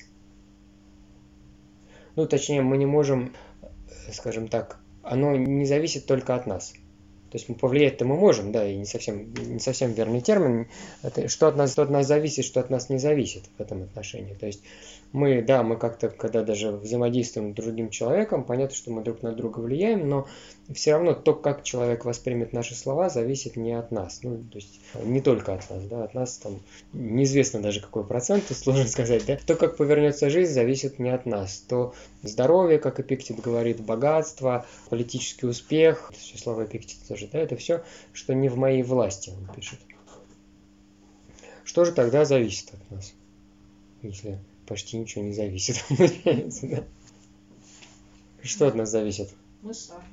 Ну, 2.15 2.25
точнее, 2.27 2.61
мы 2.61 2.77
не 2.77 2.85
можем, 2.85 3.35
скажем 4.13 4.47
так, 4.47 4.79
оно 5.09 5.35
не 5.35 5.65
зависит 5.65 6.05
только 6.05 6.35
от 6.35 6.45
нас. 6.45 6.73
То 7.31 7.37
есть 7.37 7.47
повлиять-то 7.59 8.05
мы 8.05 8.15
можем, 8.15 8.51
да, 8.51 8.67
и 8.67 8.75
не 8.75 8.85
совсем, 8.85 9.33
не 9.33 9.59
совсем 9.59 9.93
верный 9.93 10.21
термин. 10.21 10.67
Это, 11.03 11.27
что, 11.27 11.47
от 11.47 11.55
нас, 11.55 11.71
что 11.71 11.83
от 11.83 11.89
нас 11.89 12.07
зависит, 12.07 12.45
что 12.45 12.59
от 12.59 12.69
нас 12.69 12.89
не 12.89 12.97
зависит 12.97 13.43
в 13.57 13.61
этом 13.61 13.83
отношении. 13.83 14.33
То 14.33 14.47
есть 14.47 14.61
мы, 15.11 15.41
да, 15.41 15.63
мы 15.63 15.75
как-то, 15.77 16.09
когда 16.09 16.43
даже 16.43 16.71
взаимодействуем 16.71 17.53
с 17.53 17.55
другим 17.55 17.89
человеком, 17.89 18.43
понятно, 18.43 18.75
что 18.75 18.91
мы 18.91 19.01
друг 19.01 19.23
на 19.23 19.31
друга 19.31 19.59
влияем, 19.59 20.07
но 20.07 20.27
все 20.71 20.93
равно 20.93 21.13
то, 21.13 21.33
как 21.33 21.63
человек 21.63 22.05
воспримет 22.05 22.53
наши 22.53 22.75
слова, 22.75 23.09
зависит 23.09 23.55
не 23.55 23.73
от 23.73 23.91
нас. 23.91 24.19
Ну, 24.21 24.43
то 24.43 24.57
есть 24.57 24.79
не 25.03 25.19
только 25.19 25.55
от 25.55 25.67
нас, 25.69 25.83
да, 25.85 26.03
от 26.03 26.13
нас 26.13 26.37
там 26.37 26.59
неизвестно 26.93 27.59
даже 27.59 27.81
какой 27.81 28.05
процент, 28.05 28.43
сложно 28.51 28.87
сказать, 28.87 29.25
да. 29.25 29.37
То, 29.37 29.55
как 29.55 29.77
повернется 29.77 30.29
жизнь, 30.29 30.53
зависит 30.53 30.99
не 30.99 31.09
от 31.09 31.25
нас. 31.25 31.57
То 31.57 31.95
здоровье, 32.21 32.77
как 32.77 32.99
Эпиктет 32.99 33.39
говорит, 33.39 33.81
богатство, 33.81 34.67
политический 34.89 35.47
успех, 35.47 36.11
все 36.15 36.37
слова 36.37 36.65
Эпиктета 36.65 37.07
тоже, 37.07 37.27
да, 37.31 37.39
это 37.39 37.55
все, 37.55 37.83
что 38.13 38.35
не 38.35 38.47
в 38.47 38.57
моей 38.57 38.83
власти, 38.83 39.31
он 39.31 39.55
пишет. 39.55 39.79
Что 41.63 41.83
же 41.85 41.93
тогда 41.93 42.25
зависит 42.25 42.73
от 42.73 42.91
нас, 42.91 43.13
если 44.03 44.39
почти 44.69 44.97
ничего 44.97 45.23
не 45.25 45.33
зависит. 45.33 45.83
Что 48.43 48.67
от 48.67 48.75
нас 48.75 48.89
зависит? 48.89 49.29
Мы 49.61 49.73
сами. 49.73 50.03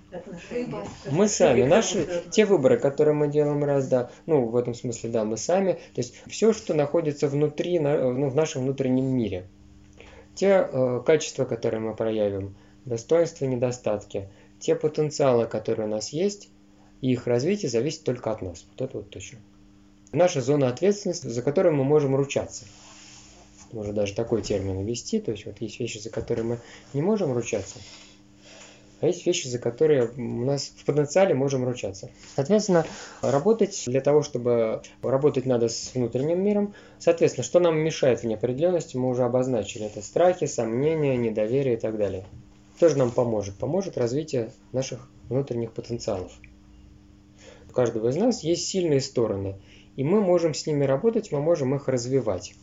Мы 1.10 1.28
сами. 1.28 1.62
Наши, 1.64 2.25
те 2.32 2.46
выборы, 2.46 2.78
которые 2.78 3.14
мы 3.14 3.28
делаем 3.28 3.62
раз, 3.62 3.86
да, 3.86 4.10
ну, 4.25 4.46
в 4.46 4.56
этом 4.56 4.75
смысле, 4.75 5.10
да, 5.10 5.25
мы 5.25 5.36
сами. 5.36 5.75
То 5.75 5.98
есть 5.98 6.14
все, 6.26 6.52
что 6.52 6.75
находится 6.75 7.28
внутри, 7.28 7.78
ну, 7.78 8.28
в 8.28 8.34
нашем 8.34 8.62
внутреннем 8.62 9.04
мире. 9.04 9.46
Те 10.34 10.68
э, 10.68 11.02
качества, 11.06 11.44
которые 11.44 11.80
мы 11.80 11.94
проявим, 11.94 12.56
достоинства, 12.84 13.44
недостатки, 13.44 14.28
те 14.58 14.75
потенциалы, 14.75 15.46
которые 15.46 15.86
у 15.86 15.90
нас 15.90 16.08
есть, 16.08 16.48
и 17.02 17.12
их 17.12 17.26
развитие 17.26 17.70
зависит 17.70 18.02
только 18.04 18.32
от 18.32 18.42
нас. 18.42 18.66
Вот 18.70 18.80
это 18.80 18.96
вот 18.98 19.10
точно. 19.10 19.38
Наша 20.12 20.40
зона 20.40 20.68
ответственности, 20.68 21.28
за 21.28 21.42
которую 21.42 21.76
мы 21.76 21.84
можем 21.84 22.16
ручаться 22.16 22.64
можно 23.73 23.92
даже 23.92 24.14
такой 24.14 24.42
термин 24.42 24.85
ввести, 24.85 25.20
то 25.20 25.32
есть 25.32 25.46
вот 25.46 25.61
есть 25.61 25.80
вещи, 25.80 25.99
за 25.99 26.11
которые 26.11 26.44
мы 26.44 26.58
не 26.94 27.02
можем 27.02 27.32
ручаться, 27.32 27.78
а 29.00 29.06
есть 29.06 29.26
вещи, 29.26 29.49
за 29.49 29.58
которые 29.58 30.08
у 30.16 30.44
нас 30.44 30.73
в 30.75 30.85
потенциале 30.85 31.35
можем 31.35 31.64
ручаться. 31.64 32.11
Соответственно, 32.35 32.87
работать 33.20 33.85
для 33.87 34.00
того, 34.00 34.23
чтобы 34.23 34.80
работать 35.02 35.44
надо 35.44 35.68
с 35.68 35.94
внутренним 35.94 36.42
миром. 36.42 36.75
Соответственно, 36.99 37.44
что 37.44 37.61
нам 37.61 37.78
мешает 37.78 38.20
в 38.20 38.25
неопределенности, 38.25 38.96
мы 38.96 39.11
уже 39.11 39.25
обозначили. 39.25 39.85
Это 39.85 40.00
страхи, 40.00 40.46
сомнения, 40.46 41.16
недоверие 41.16 41.75
и 41.75 41.78
так 41.78 41.99
далее. 41.99 42.25
Что 42.76 42.88
же 42.88 42.96
нам 42.96 43.11
поможет? 43.11 43.56
Поможет 43.56 43.99
развитие 43.99 44.52
наших 44.73 45.11
внутренних 45.28 45.73
потенциалов. 45.73 46.32
У 47.68 47.73
каждого 47.73 48.08
из 48.08 48.16
нас 48.16 48.42
есть 48.42 48.66
сильные 48.66 49.02
стороны, 49.02 49.56
и 49.96 50.04
мы 50.04 50.23
можем 50.23 50.54
с 50.54 50.66
ними 50.66 50.85
работать, 50.85 51.32
мы 51.32 51.40
можем 51.42 51.75
их 51.75 51.88
развивать. 51.88 52.54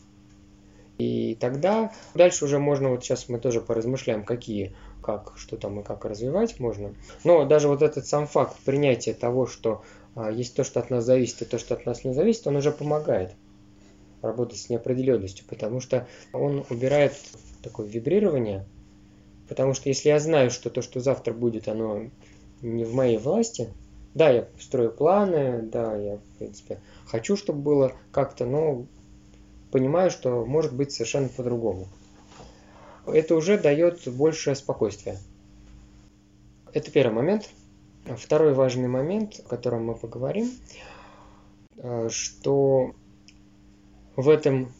И 0.98 1.36
тогда 1.40 1.92
дальше 2.14 2.44
уже 2.44 2.58
можно, 2.58 2.90
вот 2.90 3.02
сейчас 3.02 3.28
мы 3.28 3.38
тоже 3.38 3.60
поразмышляем, 3.60 4.24
какие, 4.24 4.76
как, 5.02 5.32
что 5.36 5.56
там 5.56 5.80
и 5.80 5.82
как 5.82 6.04
развивать 6.04 6.60
можно. 6.60 6.94
Но 7.24 7.44
даже 7.44 7.68
вот 7.68 7.82
этот 7.82 8.06
сам 8.06 8.26
факт 8.26 8.56
принятия 8.64 9.12
того, 9.12 9.46
что 9.46 9.82
а, 10.14 10.30
есть 10.30 10.54
то, 10.54 10.62
что 10.62 10.80
от 10.80 10.90
нас 10.90 11.04
зависит, 11.04 11.42
и 11.42 11.44
то, 11.46 11.58
что 11.58 11.74
от 11.74 11.84
нас 11.84 12.04
не 12.04 12.14
зависит, 12.14 12.46
он 12.46 12.56
уже 12.56 12.70
помогает 12.70 13.34
работать 14.22 14.58
с 14.58 14.70
неопределенностью, 14.70 15.44
потому 15.48 15.80
что 15.80 16.06
он 16.32 16.64
убирает 16.70 17.12
такое 17.62 17.86
вибрирование, 17.86 18.64
потому 19.48 19.74
что 19.74 19.88
если 19.88 20.08
я 20.08 20.18
знаю, 20.18 20.50
что 20.50 20.70
то, 20.70 20.80
что 20.80 21.00
завтра 21.00 21.34
будет, 21.34 21.68
оно 21.68 22.10
не 22.62 22.84
в 22.84 22.94
моей 22.94 23.18
власти, 23.18 23.68
да, 24.14 24.30
я 24.30 24.48
строю 24.60 24.92
планы, 24.92 25.62
да, 25.62 25.96
я, 25.96 26.16
в 26.16 26.38
принципе, 26.38 26.80
хочу, 27.06 27.36
чтобы 27.36 27.60
было 27.60 27.92
как-то, 28.12 28.46
но 28.46 28.86
понимаю, 29.74 30.12
что 30.12 30.46
может 30.46 30.72
быть 30.72 30.92
совершенно 30.92 31.28
по-другому. 31.28 31.88
Это 33.06 33.34
уже 33.34 33.58
дает 33.58 34.06
большее 34.06 34.54
спокойствие. 34.54 35.18
Это 36.72 36.92
первый 36.92 37.12
момент. 37.14 37.50
Второй 38.16 38.54
важный 38.54 38.86
момент, 38.86 39.40
о 39.44 39.48
котором 39.48 39.86
мы 39.86 39.96
поговорим, 39.96 40.52
э, 41.76 42.08
что 42.08 42.92
в 44.14 44.28
этом 44.28 44.72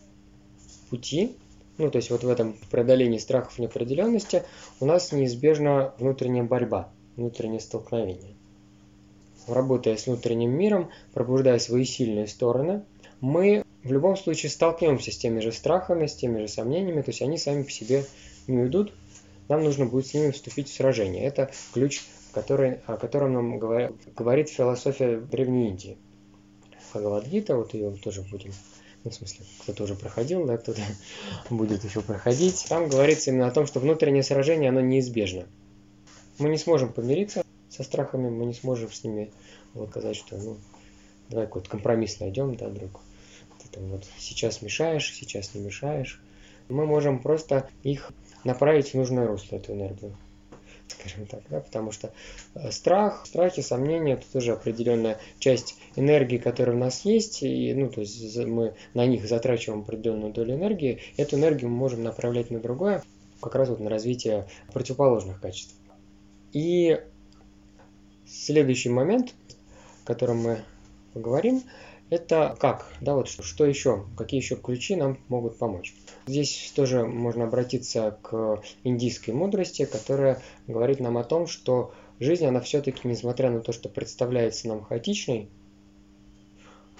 пути, 0.90 1.36
ну 1.76 1.90
то 1.90 1.96
есть 1.96 2.10
вот 2.10 2.22
в 2.22 2.28
этом 2.28 2.54
преодолении 2.70 3.18
страхов 3.18 3.58
неопределенности, 3.58 4.44
у 4.78 4.86
нас 4.86 5.10
неизбежна 5.10 5.92
внутренняя 5.98 6.44
борьба, 6.44 6.88
внутреннее 7.16 7.58
столкновение. 7.58 8.36
Работая 9.48 9.96
с 9.96 10.06
внутренним 10.06 10.52
миром, 10.52 10.90
пробуждая 11.14 11.58
свои 11.58 11.84
сильные 11.84 12.28
стороны, 12.28 12.84
мы 13.20 13.63
в 13.84 13.92
любом 13.92 14.16
случае 14.16 14.50
столкнемся 14.50 15.12
с 15.12 15.16
теми 15.16 15.40
же 15.40 15.52
страхами, 15.52 16.06
с 16.06 16.14
теми 16.14 16.40
же 16.40 16.48
сомнениями, 16.48 17.02
то 17.02 17.10
есть 17.10 17.22
они 17.22 17.38
сами 17.38 17.62
по 17.62 17.70
себе 17.70 18.04
не 18.46 18.58
уйдут, 18.58 18.92
нам 19.48 19.62
нужно 19.62 19.86
будет 19.86 20.06
с 20.06 20.14
ними 20.14 20.30
вступить 20.30 20.68
в 20.68 20.74
сражение. 20.74 21.24
Это 21.24 21.50
ключ 21.72 22.02
который, 22.34 22.80
о 22.86 22.96
котором 22.96 23.32
нам 23.32 23.58
говоря, 23.58 23.92
говорит 24.14 24.50
философия 24.50 25.18
Древней 25.18 25.68
Индии. 25.68 25.96
Бхагавадгита, 26.90 27.56
вот 27.56 27.74
ее 27.74 27.92
тоже 27.92 28.22
будем, 28.22 28.52
ну, 29.04 29.10
в 29.10 29.14
смысле, 29.14 29.44
кто-то 29.62 29.84
уже 29.84 29.94
проходил, 29.94 30.44
да, 30.44 30.58
кто-то 30.58 30.82
будет 31.50 31.84
еще 31.84 32.02
проходить. 32.02 32.66
Там 32.68 32.88
говорится 32.88 33.30
именно 33.30 33.46
о 33.46 33.52
том, 33.52 33.66
что 33.66 33.80
внутреннее 33.80 34.22
сражение, 34.22 34.68
оно 34.68 34.80
неизбежно. 34.80 35.46
Мы 36.38 36.48
не 36.48 36.58
сможем 36.58 36.92
помириться 36.92 37.44
со 37.70 37.84
страхами, 37.84 38.28
мы 38.28 38.44
не 38.44 38.54
сможем 38.54 38.92
с 38.92 39.04
ними 39.04 39.32
вот 39.72 39.90
сказать, 39.90 40.16
что, 40.16 40.36
ну, 40.36 40.56
давай 41.30 41.46
какой-то 41.46 41.70
компромисс 41.70 42.20
найдем, 42.20 42.56
да, 42.56 42.68
друг. 42.68 43.00
Там 43.74 43.90
вот 43.90 44.04
сейчас 44.18 44.62
мешаешь, 44.62 45.12
сейчас 45.12 45.54
не 45.54 45.60
мешаешь. 45.60 46.22
Мы 46.68 46.86
можем 46.86 47.20
просто 47.20 47.68
их 47.82 48.12
направить 48.44 48.90
в 48.90 48.94
нужное 48.94 49.26
русло, 49.26 49.56
эту 49.56 49.72
энергию 49.72 50.16
скажем 50.88 51.26
так, 51.26 51.40
да, 51.50 51.60
потому 51.60 51.92
что 51.92 52.12
э, 52.54 52.70
страх, 52.70 53.26
страхи, 53.26 53.60
сомнения 53.60 54.14
это 54.14 54.24
тоже 54.32 54.52
определенная 54.52 55.18
часть 55.38 55.76
энергии, 55.96 56.38
которая 56.38 56.76
у 56.76 56.78
нас 56.78 57.04
есть, 57.04 57.42
и 57.42 57.72
ну, 57.74 57.88
то 57.88 58.00
есть 58.00 58.36
мы 58.36 58.74
на 58.92 59.06
них 59.06 59.26
затрачиваем 59.26 59.82
определенную 59.82 60.32
долю 60.32 60.54
энергии, 60.54 61.00
эту 61.16 61.36
энергию 61.36 61.70
мы 61.70 61.76
можем 61.76 62.02
направлять 62.02 62.50
на 62.50 62.60
другое, 62.60 63.02
как 63.40 63.54
раз 63.54 63.68
вот 63.68 63.80
на 63.80 63.90
развитие 63.90 64.46
противоположных 64.72 65.40
качеств. 65.40 65.74
И 66.52 67.00
следующий 68.26 68.90
момент, 68.90 69.34
о 70.04 70.06
котором 70.06 70.38
мы 70.38 70.58
поговорим, 71.12 71.62
это 72.14 72.56
как, 72.58 72.86
да, 73.00 73.14
вот 73.14 73.28
что, 73.28 73.66
еще, 73.66 74.04
какие 74.16 74.40
еще 74.40 74.56
ключи 74.56 74.96
нам 74.96 75.18
могут 75.28 75.58
помочь. 75.58 75.94
Здесь 76.26 76.72
тоже 76.74 77.04
можно 77.04 77.44
обратиться 77.44 78.18
к 78.22 78.62
индийской 78.84 79.34
мудрости, 79.34 79.84
которая 79.84 80.40
говорит 80.66 81.00
нам 81.00 81.18
о 81.18 81.24
том, 81.24 81.46
что 81.46 81.92
жизнь, 82.20 82.46
она 82.46 82.60
все-таки, 82.60 83.06
несмотря 83.06 83.50
на 83.50 83.60
то, 83.60 83.72
что 83.72 83.88
представляется 83.88 84.68
нам 84.68 84.82
хаотичной, 84.82 85.48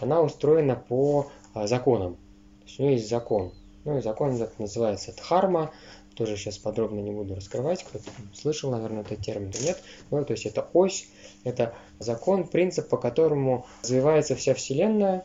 она 0.00 0.20
устроена 0.20 0.76
по 0.76 1.30
а, 1.54 1.66
законам. 1.66 2.14
То 2.14 2.66
есть 2.66 2.80
у 2.80 2.82
нее 2.82 2.92
есть 2.94 3.08
закон. 3.08 3.52
Ну 3.84 3.98
и 3.98 4.02
закон 4.02 4.38
называется 4.58 5.14
дхарма, 5.14 5.70
тоже 6.14 6.36
сейчас 6.36 6.58
подробно 6.58 7.00
не 7.00 7.10
буду 7.10 7.34
раскрывать, 7.34 7.82
кто-то 7.84 8.04
слышал, 8.34 8.70
наверное, 8.70 9.02
этот 9.02 9.20
термин, 9.20 9.50
да 9.50 9.58
нет. 9.60 9.82
Ну, 10.10 10.24
то 10.24 10.32
есть 10.32 10.46
это 10.46 10.68
ось, 10.72 11.08
это 11.44 11.74
закон, 11.98 12.46
принцип, 12.46 12.88
по 12.88 12.96
которому 12.96 13.66
развивается 13.82 14.34
вся 14.34 14.54
Вселенная, 14.54 15.24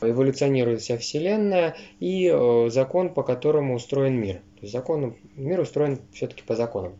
эволюционирует 0.00 0.80
вся 0.80 0.96
Вселенная, 0.98 1.76
и 1.98 2.28
э, 2.28 2.68
закон, 2.70 3.12
по 3.12 3.22
которому 3.22 3.74
устроен 3.74 4.14
мир. 4.14 4.36
То 4.36 4.62
есть 4.62 4.72
закон, 4.72 5.16
мир 5.36 5.60
устроен 5.60 6.00
все-таки 6.12 6.42
по 6.42 6.54
законам. 6.54 6.98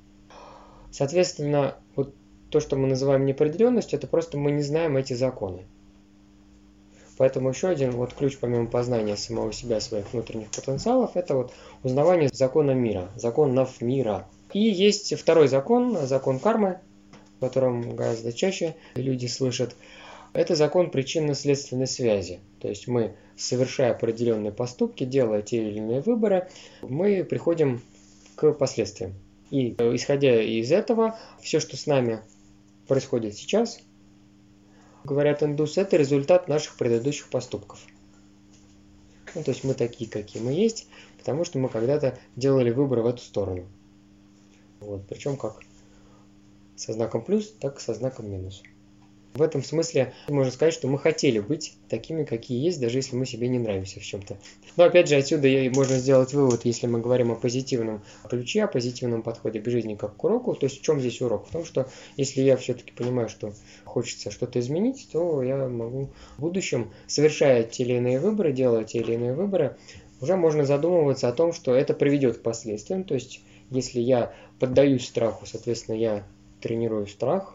Соответственно, 0.91 1.77
вот 1.97 2.15
то, 2.51 2.61
что 2.61 2.77
мы 2.77 2.89
называем 2.89 3.25
неопределенностью, 3.25 3.99
это 3.99 4.07
просто 4.07 4.39
мы 4.39 4.51
не 4.51 4.63
знаем 4.63 4.97
эти 4.97 5.13
законы. 5.13 5.67
Поэтому 7.21 7.51
еще 7.51 7.69
один 7.69 7.91
вот 7.91 8.15
ключ 8.15 8.39
помимо 8.39 8.65
познания 8.65 9.15
самого 9.15 9.53
себя, 9.53 9.79
своих 9.81 10.11
внутренних 10.15 10.51
потенциалов, 10.53 11.19
это 11.19 11.35
вот 11.35 11.53
узнавание 11.83 12.31
закона 12.33 12.71
мира, 12.71 13.11
законов 13.15 13.83
мира. 13.83 14.27
И 14.55 14.61
есть 14.61 15.15
второй 15.19 15.47
закон, 15.47 15.99
закон 16.07 16.39
кармы, 16.39 16.79
о 17.39 17.45
котором 17.45 17.95
гораздо 17.95 18.33
чаще 18.33 18.75
люди 18.95 19.27
слышат. 19.27 19.77
Это 20.33 20.55
закон 20.55 20.91
причинно-следственной 20.91 21.87
связи. 21.87 22.41
То 22.59 22.69
есть 22.69 22.89
мы, 22.89 23.15
совершая 23.37 23.91
определенные 23.91 24.51
поступки, 24.51 25.05
делая 25.05 25.43
те 25.43 25.59
или 25.59 25.77
иные 25.77 26.01
выборы, 26.01 26.49
мы 26.81 27.23
приходим 27.23 27.83
к 28.35 28.51
последствиям. 28.53 29.13
И 29.51 29.73
исходя 29.73 30.41
из 30.41 30.73
этого, 30.73 31.19
все, 31.43 31.61
что 31.61 31.77
с 31.77 31.85
нами 31.85 32.21
происходит 32.89 33.35
сейчас– 33.35 33.79
говорят 35.05 35.43
индусы, 35.43 35.81
это 35.81 35.97
результат 35.97 36.49
наших 36.49 36.77
предыдущих 36.77 37.29
поступков. 37.29 37.81
Ну, 39.35 39.43
то 39.43 39.51
есть 39.51 39.65
мы 39.65 39.75
такие, 39.75 40.11
какие 40.11 40.43
мы 40.43 40.53
есть, 40.53 40.89
потому 41.19 41.45
что 41.45 41.59
мы 41.59 41.69
когда-то 41.69 42.19
делали 42.37 42.71
выбор 42.71 43.01
в 43.01 43.07
эту 43.07 43.23
сторону. 43.23 43.67
Вот, 44.81 45.07
причем 45.09 45.37
как 45.37 45.61
со 46.77 46.93
знаком 46.93 47.23
плюс, 47.23 47.53
так 47.53 47.79
и 47.79 47.81
со 47.81 47.95
знаком 47.95 48.31
минус. 48.31 48.63
В 49.35 49.43
этом 49.43 49.63
смысле 49.63 50.13
можно 50.29 50.51
сказать, 50.51 50.75
что 50.75 50.89
мы 50.89 50.99
хотели 50.99 51.39
быть 51.39 51.75
такими, 51.89 52.25
какие 52.25 52.65
есть, 52.65 52.81
даже 52.81 52.99
если 52.99 53.15
мы 53.15 53.27
себе 53.27 53.47
не 53.49 53.61
нравимся 53.61 54.01
в 54.01 54.03
чем-то. 54.03 54.37
Но 54.77 54.85
опять 54.85 55.09
же, 55.09 55.15
отсюда 55.15 55.49
можно 55.73 55.99
сделать 55.99 56.35
вывод, 56.35 56.65
если 56.65 56.89
мы 56.89 57.01
говорим 57.01 57.31
о 57.31 57.37
позитивном 57.37 58.03
ключе, 58.29 58.65
о 58.65 58.67
позитивном 58.67 59.23
подходе 59.23 59.61
к 59.61 59.71
жизни 59.71 59.95
как 59.95 60.17
к 60.17 60.25
уроку, 60.25 60.55
то 60.55 60.67
есть 60.67 60.81
в 60.81 60.83
чем 60.83 60.99
здесь 60.99 61.21
урок? 61.21 61.47
В 61.47 61.53
том, 61.53 61.65
что 61.65 61.89
если 62.17 62.41
я 62.43 62.57
все-таки 62.57 62.93
понимаю, 62.93 63.29
что 63.29 63.53
хочется 63.85 64.33
что-то 64.33 64.59
изменить, 64.59 65.09
то 65.13 65.43
я 65.43 65.69
могу 65.69 66.11
в 66.37 66.41
будущем, 66.41 66.91
совершая 67.07 67.63
те 67.63 67.85
или 67.85 67.95
иные 67.95 68.19
выборы, 68.19 68.53
делая 68.53 68.85
те 68.85 68.99
или 68.99 69.15
иные 69.15 69.35
выборы, 69.35 69.77
уже 70.21 70.37
можно 70.37 70.65
задумываться 70.65 71.29
о 71.29 71.33
том, 71.33 71.53
что 71.53 71.75
это 71.75 71.95
приведет 71.95 72.39
к 72.39 72.43
последствиям. 72.43 73.05
То 73.05 73.15
есть, 73.15 73.41
если 73.71 74.01
я 74.01 74.35
поддаюсь 74.59 75.07
страху, 75.07 75.47
соответственно, 75.47 75.95
я 75.97 76.25
тренирую 76.61 77.07
страх, 77.07 77.55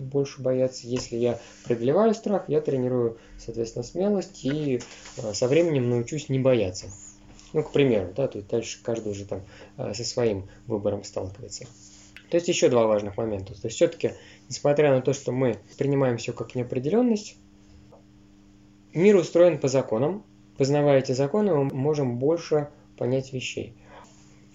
больше 0.00 0.40
бояться. 0.40 0.86
Если 0.86 1.16
я 1.16 1.38
преодолеваю 1.64 2.14
страх, 2.14 2.48
я 2.48 2.60
тренирую, 2.60 3.18
соответственно, 3.38 3.82
смелость 3.82 4.44
и 4.44 4.80
э, 5.16 5.34
со 5.34 5.48
временем 5.48 5.90
научусь 5.90 6.28
не 6.28 6.38
бояться. 6.38 6.86
Ну, 7.52 7.62
к 7.62 7.72
примеру, 7.72 8.12
да, 8.16 8.28
то 8.28 8.38
есть 8.38 8.48
дальше 8.48 8.80
каждый 8.82 9.12
уже 9.12 9.26
там 9.26 9.42
э, 9.76 9.92
со 9.94 10.04
своим 10.04 10.48
выбором 10.66 11.04
сталкивается. 11.04 11.66
То 12.30 12.36
есть 12.36 12.48
еще 12.48 12.68
два 12.68 12.86
важных 12.86 13.18
момента. 13.18 13.52
То 13.52 13.66
есть 13.66 13.76
все-таки, 13.76 14.12
несмотря 14.48 14.94
на 14.94 15.02
то, 15.02 15.12
что 15.12 15.32
мы 15.32 15.58
принимаем 15.76 16.16
все 16.16 16.32
как 16.32 16.54
неопределенность, 16.54 17.36
мир 18.94 19.16
устроен 19.16 19.58
по 19.58 19.68
законам. 19.68 20.24
Познавая 20.56 20.98
эти 21.00 21.12
законы, 21.12 21.54
мы 21.54 21.64
можем 21.74 22.18
больше 22.18 22.68
понять 22.96 23.32
вещей 23.32 23.74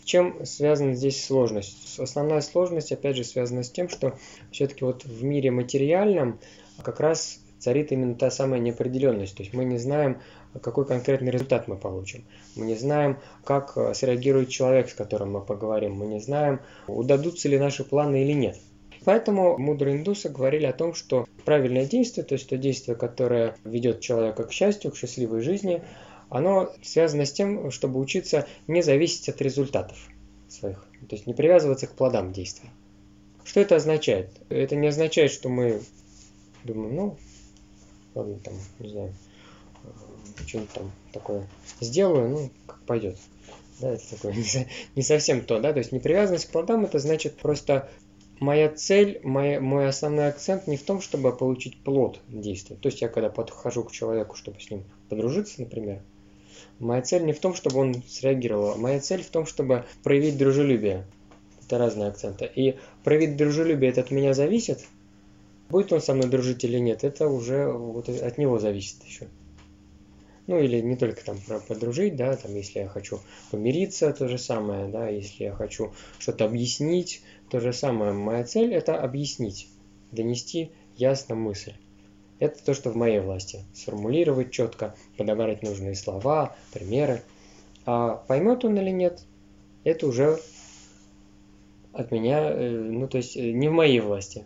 чем 0.08 0.46
связана 0.46 0.94
здесь 0.94 1.24
сложность? 1.24 2.00
Основная 2.00 2.42
сложность, 2.42 2.92
опять 2.92 3.18
же, 3.18 3.24
связана 3.24 3.62
с 3.62 3.70
тем, 3.70 3.90
что 3.90 4.18
все-таки 4.52 4.86
вот 4.86 5.04
в 5.04 5.24
мире 5.24 5.52
материальном 5.52 6.40
как 6.82 7.02
раз 7.02 7.40
царит 7.60 7.92
именно 7.92 8.16
та 8.16 8.32
самая 8.32 8.62
неопределенность. 8.62 9.36
То 9.36 9.44
есть 9.44 9.54
мы 9.54 9.66
не 9.66 9.78
знаем, 9.78 10.22
какой 10.62 10.86
конкретный 10.86 11.32
результат 11.32 11.68
мы 11.68 11.76
получим. 11.76 12.24
Мы 12.56 12.66
не 12.66 12.76
знаем, 12.76 13.18
как 13.44 13.74
э, 13.76 13.94
среагирует 13.94 14.50
человек, 14.50 14.90
с 14.90 14.94
которым 14.94 15.34
мы 15.34 15.42
поговорим. 15.42 15.96
Мы 15.96 16.08
не 16.08 16.22
знаем, 16.22 16.62
удадутся 16.88 17.50
ли 17.50 17.60
наши 17.60 17.84
планы 17.84 18.24
или 18.24 18.32
нет. 18.32 18.58
Поэтому 19.04 19.58
мудрые 19.58 19.98
индусы 19.98 20.30
говорили 20.30 20.66
о 20.66 20.74
том, 20.74 20.94
что 20.94 21.26
правильное 21.44 21.86
действие, 21.86 22.26
то 22.26 22.34
есть 22.34 22.50
то 22.50 22.58
действие, 22.58 22.96
которое 22.96 23.56
ведет 23.66 24.00
человека 24.00 24.44
к 24.44 24.54
счастью, 24.54 24.92
к 24.92 24.98
счастливой 24.98 25.42
жизни, 25.42 25.84
оно 26.30 26.72
связано 26.84 27.26
с 27.26 27.32
тем, 27.32 27.72
чтобы 27.72 28.00
учиться 28.00 28.48
не 28.68 28.82
зависеть 28.82 29.30
от 29.30 29.42
результатов 29.42 29.98
своих, 30.50 30.86
то 31.08 31.16
есть 31.16 31.28
не 31.28 31.34
привязываться 31.34 31.88
к 31.88 31.94
плодам 31.94 32.34
действия. 32.34 32.70
Что 33.44 33.62
это 33.62 33.78
означает? 33.78 34.30
Это 34.50 34.76
не 34.76 34.88
означает, 34.88 35.32
что 35.32 35.50
мы 35.50 35.82
думаем, 36.64 36.96
ну, 36.96 37.18
ладно, 38.14 38.40
там, 38.40 38.54
не 38.80 38.90
знаю, 38.90 39.14
что-нибудь 40.46 40.72
там 40.72 40.92
такое 41.14 41.48
сделаю, 41.80 42.30
ну, 42.30 42.50
как 42.66 42.80
пойдет. 42.82 43.18
Да, 43.80 43.92
это 43.92 44.10
такое 44.10 44.34
не, 44.34 44.68
не 44.96 45.04
совсем 45.04 45.42
то, 45.42 45.60
да, 45.60 45.72
то 45.72 45.80
есть 45.80 45.92
непривязанность 45.92 46.48
к 46.48 46.52
плодам, 46.52 46.86
это 46.86 47.00
значит 47.00 47.38
просто 47.38 47.90
моя 48.40 48.70
цель, 48.70 49.20
моя, 49.24 49.62
мой 49.62 49.88
основной 49.88 50.28
акцент 50.28 50.68
не 50.68 50.78
в 50.78 50.84
том, 50.84 51.02
чтобы 51.02 51.36
получить 51.36 51.82
плод 51.84 52.20
действия. 52.28 52.76
То 52.76 52.90
есть 52.90 53.02
я 53.02 53.08
когда 53.08 53.30
подхожу 53.30 53.84
к 53.84 53.92
человеку, 53.92 54.36
чтобы 54.36 54.60
с 54.60 54.70
ним 54.70 54.84
подружиться, 55.10 55.62
например, 55.62 56.02
Моя 56.80 57.02
цель 57.02 57.26
не 57.26 57.34
в 57.34 57.40
том, 57.40 57.54
чтобы 57.54 57.80
он 57.80 58.04
среагировал. 58.08 58.78
Моя 58.78 59.00
цель 59.00 59.24
в 59.24 59.30
том, 59.30 59.46
чтобы 59.46 59.86
проявить 60.04 60.38
дружелюбие. 60.38 61.06
Это 61.66 61.78
разные 61.78 62.10
акценты. 62.10 62.50
И 62.56 62.78
проявить 63.04 63.36
дружелюбие 63.36 63.92
это 63.92 64.02
от 64.02 64.12
меня 64.12 64.34
зависит. 64.34 64.86
Будет 65.70 65.92
он 65.92 66.02
со 66.02 66.14
мной 66.14 66.30
дружить 66.30 66.64
или 66.64 66.78
нет, 66.78 67.04
это 67.04 67.28
уже 67.28 67.68
вот 67.68 68.08
от 68.08 68.38
него 68.38 68.58
зависит 68.58 69.04
еще. 69.04 69.28
Ну 70.48 70.60
или 70.60 70.80
не 70.80 70.96
только 70.96 71.26
там 71.26 71.38
подружить, 71.68 72.16
да, 72.16 72.38
там 72.38 72.56
если 72.56 72.80
я 72.80 72.88
хочу 72.88 73.20
помириться, 73.52 74.14
то 74.14 74.30
же 74.30 74.38
самое, 74.38 74.88
да, 74.88 75.10
если 75.10 75.44
я 75.44 75.52
хочу 75.52 75.92
что-то 76.20 76.46
объяснить, 76.46 77.22
то 77.50 77.60
же 77.60 77.74
самое. 77.74 78.14
Моя 78.14 78.46
цель 78.46 78.74
это 78.74 78.98
объяснить, 78.98 79.68
донести 80.14 80.72
ясно 80.96 81.36
мысль. 81.36 81.74
Это 82.40 82.64
то, 82.64 82.74
что 82.74 82.92
в 82.92 82.96
моей 82.96 83.20
власти. 83.20 83.64
Сформулировать 83.74 84.52
четко, 84.52 84.96
подобрать 85.18 85.64
нужные 85.64 85.96
слова, 85.96 86.56
примеры. 86.72 87.24
А 87.86 88.16
поймет 88.28 88.64
он 88.66 88.78
или 88.78 88.92
нет, 88.92 89.22
это 89.84 90.08
уже 90.08 90.40
от 91.94 92.12
меня, 92.12 92.52
э, 92.52 92.70
ну 92.70 93.08
то 93.08 93.18
есть 93.18 93.38
э, 93.38 93.52
не 93.52 93.70
в 93.70 93.72
моей 93.72 94.02
власти. 94.02 94.44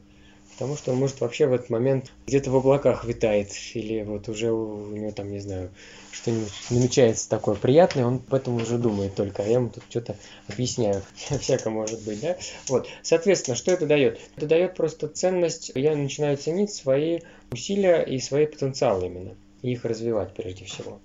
Потому 0.53 0.77
что 0.77 0.91
он 0.91 0.97
может 0.97 1.21
вообще 1.21 1.47
в 1.47 1.53
этот 1.53 1.69
момент 1.69 2.11
где-то 2.27 2.51
в 2.51 2.55
облаках 2.55 3.03
витает, 3.05 3.51
или 3.73 4.03
вот 4.03 4.29
уже 4.29 4.51
у 4.51 4.95
него 4.95 5.11
там, 5.11 5.31
не 5.31 5.39
знаю, 5.39 5.71
что-нибудь 6.11 6.51
намечается 6.69 7.29
такое 7.29 7.55
приятное, 7.55 8.05
он 8.05 8.15
об 8.27 8.33
этом 8.33 8.55
уже 8.57 8.77
думает 8.77 9.15
только, 9.15 9.43
а 9.43 9.45
я 9.45 9.53
ему 9.53 9.69
тут 9.69 9.83
что-то 9.89 10.15
объясняю, 10.47 11.01
всяко 11.39 11.69
может 11.69 12.03
быть, 12.03 12.21
да? 12.21 12.37
Вот, 12.67 12.87
соответственно, 13.01 13.55
что 13.55 13.71
это 13.71 13.87
дает? 13.87 14.19
Это 14.35 14.45
дает 14.45 14.75
просто 14.75 15.07
ценность, 15.07 15.71
я 15.73 15.95
начинаю 15.95 16.37
ценить 16.37 16.71
свои 16.71 17.21
усилия 17.51 18.01
и 18.01 18.19
свои 18.19 18.45
потенциалы 18.45 19.07
именно, 19.07 19.35
и 19.61 19.71
их 19.71 19.85
развивать 19.85 20.33
прежде 20.33 20.65
всего. 20.65 20.99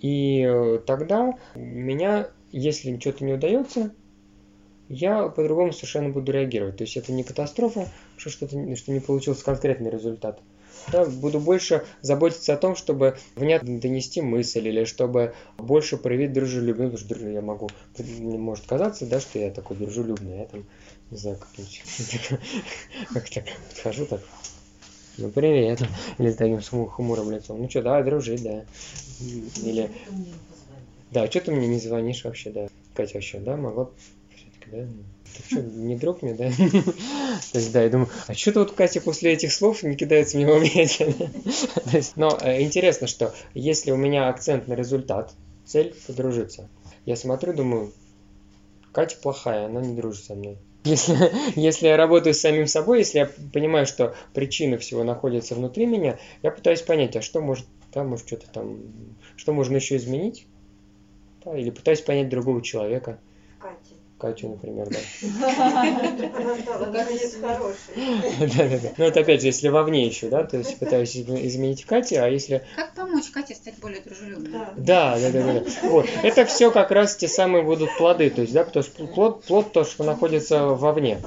И 0.00 0.42
э, 0.42 0.78
тогда 0.86 1.34
меня, 1.54 2.28
если 2.52 2.98
что-то 2.98 3.24
не 3.24 3.32
удается, 3.32 3.92
я 4.88 5.28
по-другому 5.28 5.72
совершенно 5.72 6.10
буду 6.10 6.32
реагировать. 6.32 6.76
То 6.76 6.84
есть 6.84 6.96
это 6.96 7.12
не 7.12 7.24
катастрофа, 7.24 7.88
что 8.18 8.30
что-то 8.30 8.76
что 8.76 8.92
не 8.92 9.00
получился 9.00 9.44
конкретный 9.44 9.90
результат. 9.90 10.40
Я 10.92 11.04
буду 11.04 11.40
больше 11.40 11.84
заботиться 12.00 12.54
о 12.54 12.56
том, 12.56 12.76
чтобы 12.76 13.18
внятно 13.36 13.78
донести 13.80 14.20
мысль 14.22 14.68
или 14.68 14.84
чтобы 14.84 15.34
больше 15.58 15.96
проявить 15.96 16.32
дружелюбие. 16.32 16.90
Потому 16.90 17.16
что 17.16 17.28
я 17.28 17.42
могу, 17.42 17.68
не 17.98 18.38
может 18.38 18.66
казаться, 18.66 19.06
да, 19.06 19.20
что 19.20 19.38
я 19.38 19.50
такой 19.50 19.76
дружелюбный. 19.76 20.38
Я 20.38 20.44
там, 20.46 20.64
не 21.10 21.18
знаю, 21.18 21.38
как-нибудь 21.38 21.82
как 23.12 23.28
так 23.30 23.44
подхожу 23.68 24.06
так. 24.06 24.20
Ну, 25.18 25.30
привет. 25.30 25.82
Или 26.18 26.30
с 26.30 26.36
таким 26.36 26.60
хмурым 26.60 27.30
лицом. 27.32 27.60
Ну 27.60 27.68
что, 27.68 27.82
давай 27.82 28.04
дружить, 28.04 28.42
да. 28.42 28.64
Или... 29.62 29.90
Да, 31.10 31.26
что 31.26 31.40
ты 31.40 31.50
мне 31.50 31.66
не 31.66 31.78
звонишь 31.78 32.24
вообще, 32.24 32.50
да. 32.50 32.68
Катя 32.94 33.14
вообще, 33.14 33.38
да, 33.40 33.56
могла 33.56 33.90
да? 34.70 34.86
Ты 35.36 35.42
что, 35.46 35.62
не 35.62 35.96
друг 35.96 36.22
мне, 36.22 36.34
да? 36.34 36.50
То 37.52 37.58
есть, 37.58 37.72
да, 37.72 37.82
я 37.82 37.90
думаю, 37.90 38.08
а 38.26 38.34
что-то 38.34 38.60
вот 38.60 38.72
Катя 38.72 39.00
после 39.00 39.32
этих 39.32 39.52
слов 39.52 39.82
не 39.82 39.96
кидается 39.96 40.38
объятия. 40.38 41.12
То 41.90 41.96
есть, 41.96 42.16
но 42.16 42.36
э, 42.40 42.62
интересно, 42.62 43.06
что 43.06 43.34
если 43.54 43.90
у 43.90 43.96
меня 43.96 44.28
акцент 44.28 44.68
на 44.68 44.74
результат, 44.74 45.32
цель 45.64 45.94
подружиться, 46.06 46.68
я 47.06 47.16
смотрю, 47.16 47.52
думаю, 47.54 47.92
Катя 48.92 49.16
плохая, 49.22 49.66
она 49.66 49.80
не 49.80 49.94
дружит 49.94 50.24
со 50.24 50.34
мной. 50.34 50.58
Если, 50.84 51.16
если 51.56 51.88
я 51.88 51.96
работаю 51.96 52.32
с 52.32 52.40
самим 52.40 52.66
собой, 52.66 53.00
если 53.00 53.18
я 53.18 53.30
понимаю, 53.52 53.84
что 53.84 54.14
причина 54.32 54.78
всего 54.78 55.04
находится 55.04 55.54
внутри 55.54 55.86
меня, 55.86 56.18
я 56.42 56.50
пытаюсь 56.50 56.82
понять, 56.82 57.16
а 57.16 57.20
что 57.20 57.40
может, 57.40 57.66
да, 57.92 58.04
может 58.04 58.26
что-то 58.26 58.48
там, 58.48 58.78
что 59.36 59.52
можно 59.52 59.76
еще 59.76 59.96
изменить, 59.96 60.46
да, 61.44 61.58
или 61.58 61.70
пытаюсь 61.70 62.00
понять 62.00 62.28
другого 62.30 62.62
человека. 62.62 63.18
Катя. 63.58 63.97
Катю, 64.18 64.48
например, 64.48 64.88
да. 64.90 64.98
Наконец 66.92 67.36
хороший. 67.40 67.76
Да, 68.40 68.68
да, 68.68 68.78
да. 68.82 68.92
Ну, 68.96 69.04
это 69.04 69.20
опять 69.20 69.40
же, 69.40 69.46
если 69.46 69.68
вовне 69.68 70.06
еще, 70.06 70.28
да, 70.28 70.42
то 70.44 70.56
есть 70.56 70.76
пытаюсь 70.78 71.16
изменить 71.16 71.84
Кате, 71.84 72.20
а 72.20 72.26
если... 72.26 72.64
Как 72.74 72.94
помочь 72.94 73.30
Кате 73.30 73.54
стать 73.54 73.78
более 73.78 74.00
дружелюбной? 74.00 74.50
Да. 74.50 74.74
Да, 74.76 75.18
да, 75.20 75.30
да, 75.30 75.42
да. 75.44 75.60
да. 75.60 75.88
Вот. 75.88 76.06
Это 76.22 76.44
все 76.46 76.70
как 76.72 76.90
раз 76.90 77.16
те 77.16 77.28
самые 77.28 77.62
будут 77.62 77.96
плоды, 77.96 78.28
то 78.30 78.40
есть, 78.40 78.52
да, 78.52 78.64
потому 78.64 78.84
что 78.84 79.06
плод, 79.06 79.44
плод 79.44 79.72
то, 79.72 79.84
что 79.84 80.02
находится 80.02 80.66
вовне. 80.66 81.18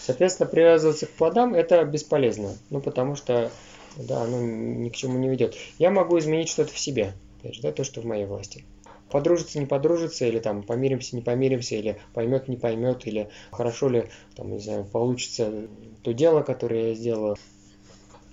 Соответственно, 0.00 0.48
привязываться 0.48 1.06
к 1.06 1.10
плодам 1.10 1.54
это 1.54 1.84
бесполезно, 1.84 2.56
ну, 2.70 2.80
потому 2.80 3.16
что, 3.16 3.50
да, 3.96 4.22
оно 4.22 4.40
ни 4.40 4.88
к 4.90 4.94
чему 4.94 5.18
не 5.18 5.28
ведет. 5.28 5.54
Я 5.78 5.90
могу 5.90 6.18
изменить 6.18 6.48
что-то 6.48 6.72
в 6.72 6.78
себе, 6.78 7.14
опять 7.40 7.56
же, 7.56 7.62
да, 7.62 7.72
то, 7.72 7.84
что 7.84 8.00
в 8.00 8.04
моей 8.04 8.24
власти 8.24 8.64
подружится, 9.10 9.58
не 9.58 9.66
подружится, 9.66 10.26
или 10.26 10.38
там 10.38 10.62
помиримся, 10.62 11.16
не 11.16 11.22
помиримся, 11.22 11.76
или 11.76 11.98
поймет, 12.14 12.48
не 12.48 12.56
поймет, 12.56 13.06
или 13.06 13.28
хорошо 13.50 13.88
ли, 13.88 14.04
там, 14.36 14.52
не 14.52 14.58
знаю, 14.58 14.84
получится 14.84 15.68
то 16.02 16.12
дело, 16.12 16.42
которое 16.42 16.88
я 16.88 16.94
сделаю. 16.94 17.36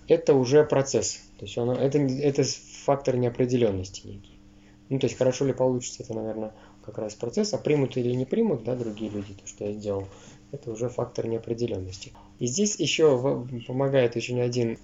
Это 0.08 0.36
уже 0.36 0.64
процесс. 0.64 1.22
То 1.40 1.46
есть 1.46 1.58
он, 1.58 1.72
это, 1.72 1.98
это 1.98 2.44
фактор 2.84 3.18
неопределенности 3.18 4.06
некий. 4.08 4.40
Ну, 4.90 5.00
то 5.00 5.08
есть 5.08 5.18
хорошо 5.18 5.46
ли 5.46 5.54
получится, 5.54 6.04
это, 6.04 6.14
наверное, 6.14 6.54
как 6.86 7.00
раз 7.00 7.16
процесс, 7.16 7.54
а 7.54 7.58
примут 7.58 7.98
или 7.98 8.14
не 8.14 8.26
примут, 8.26 8.64
да, 8.64 8.76
другие 8.76 9.10
люди, 9.10 9.34
то, 9.34 9.48
что 9.48 9.66
я 9.66 9.74
сделал, 9.74 10.08
это 10.52 10.72
уже 10.72 10.90
фактор 10.90 11.28
неопределенности. 11.28 12.14
И 12.40 12.46
здесь 12.46 12.80
еще 12.80 13.46
помогает 13.68 14.16
не 14.16 14.42
один 14.42 14.78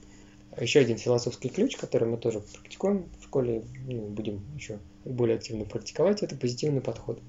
еще 0.59 0.79
один 0.79 0.97
философский 0.97 1.49
ключ, 1.49 1.77
который 1.77 2.07
мы 2.07 2.17
тоже 2.17 2.41
практикуем 2.41 3.09
в 3.19 3.23
школе, 3.23 3.63
ну, 3.87 4.01
будем 4.07 4.41
еще 4.55 4.79
более 5.05 5.37
активно 5.37 5.65
практиковать, 5.65 6.23
это 6.23 6.35
позитивный 6.35 6.81
подход. 6.81 7.19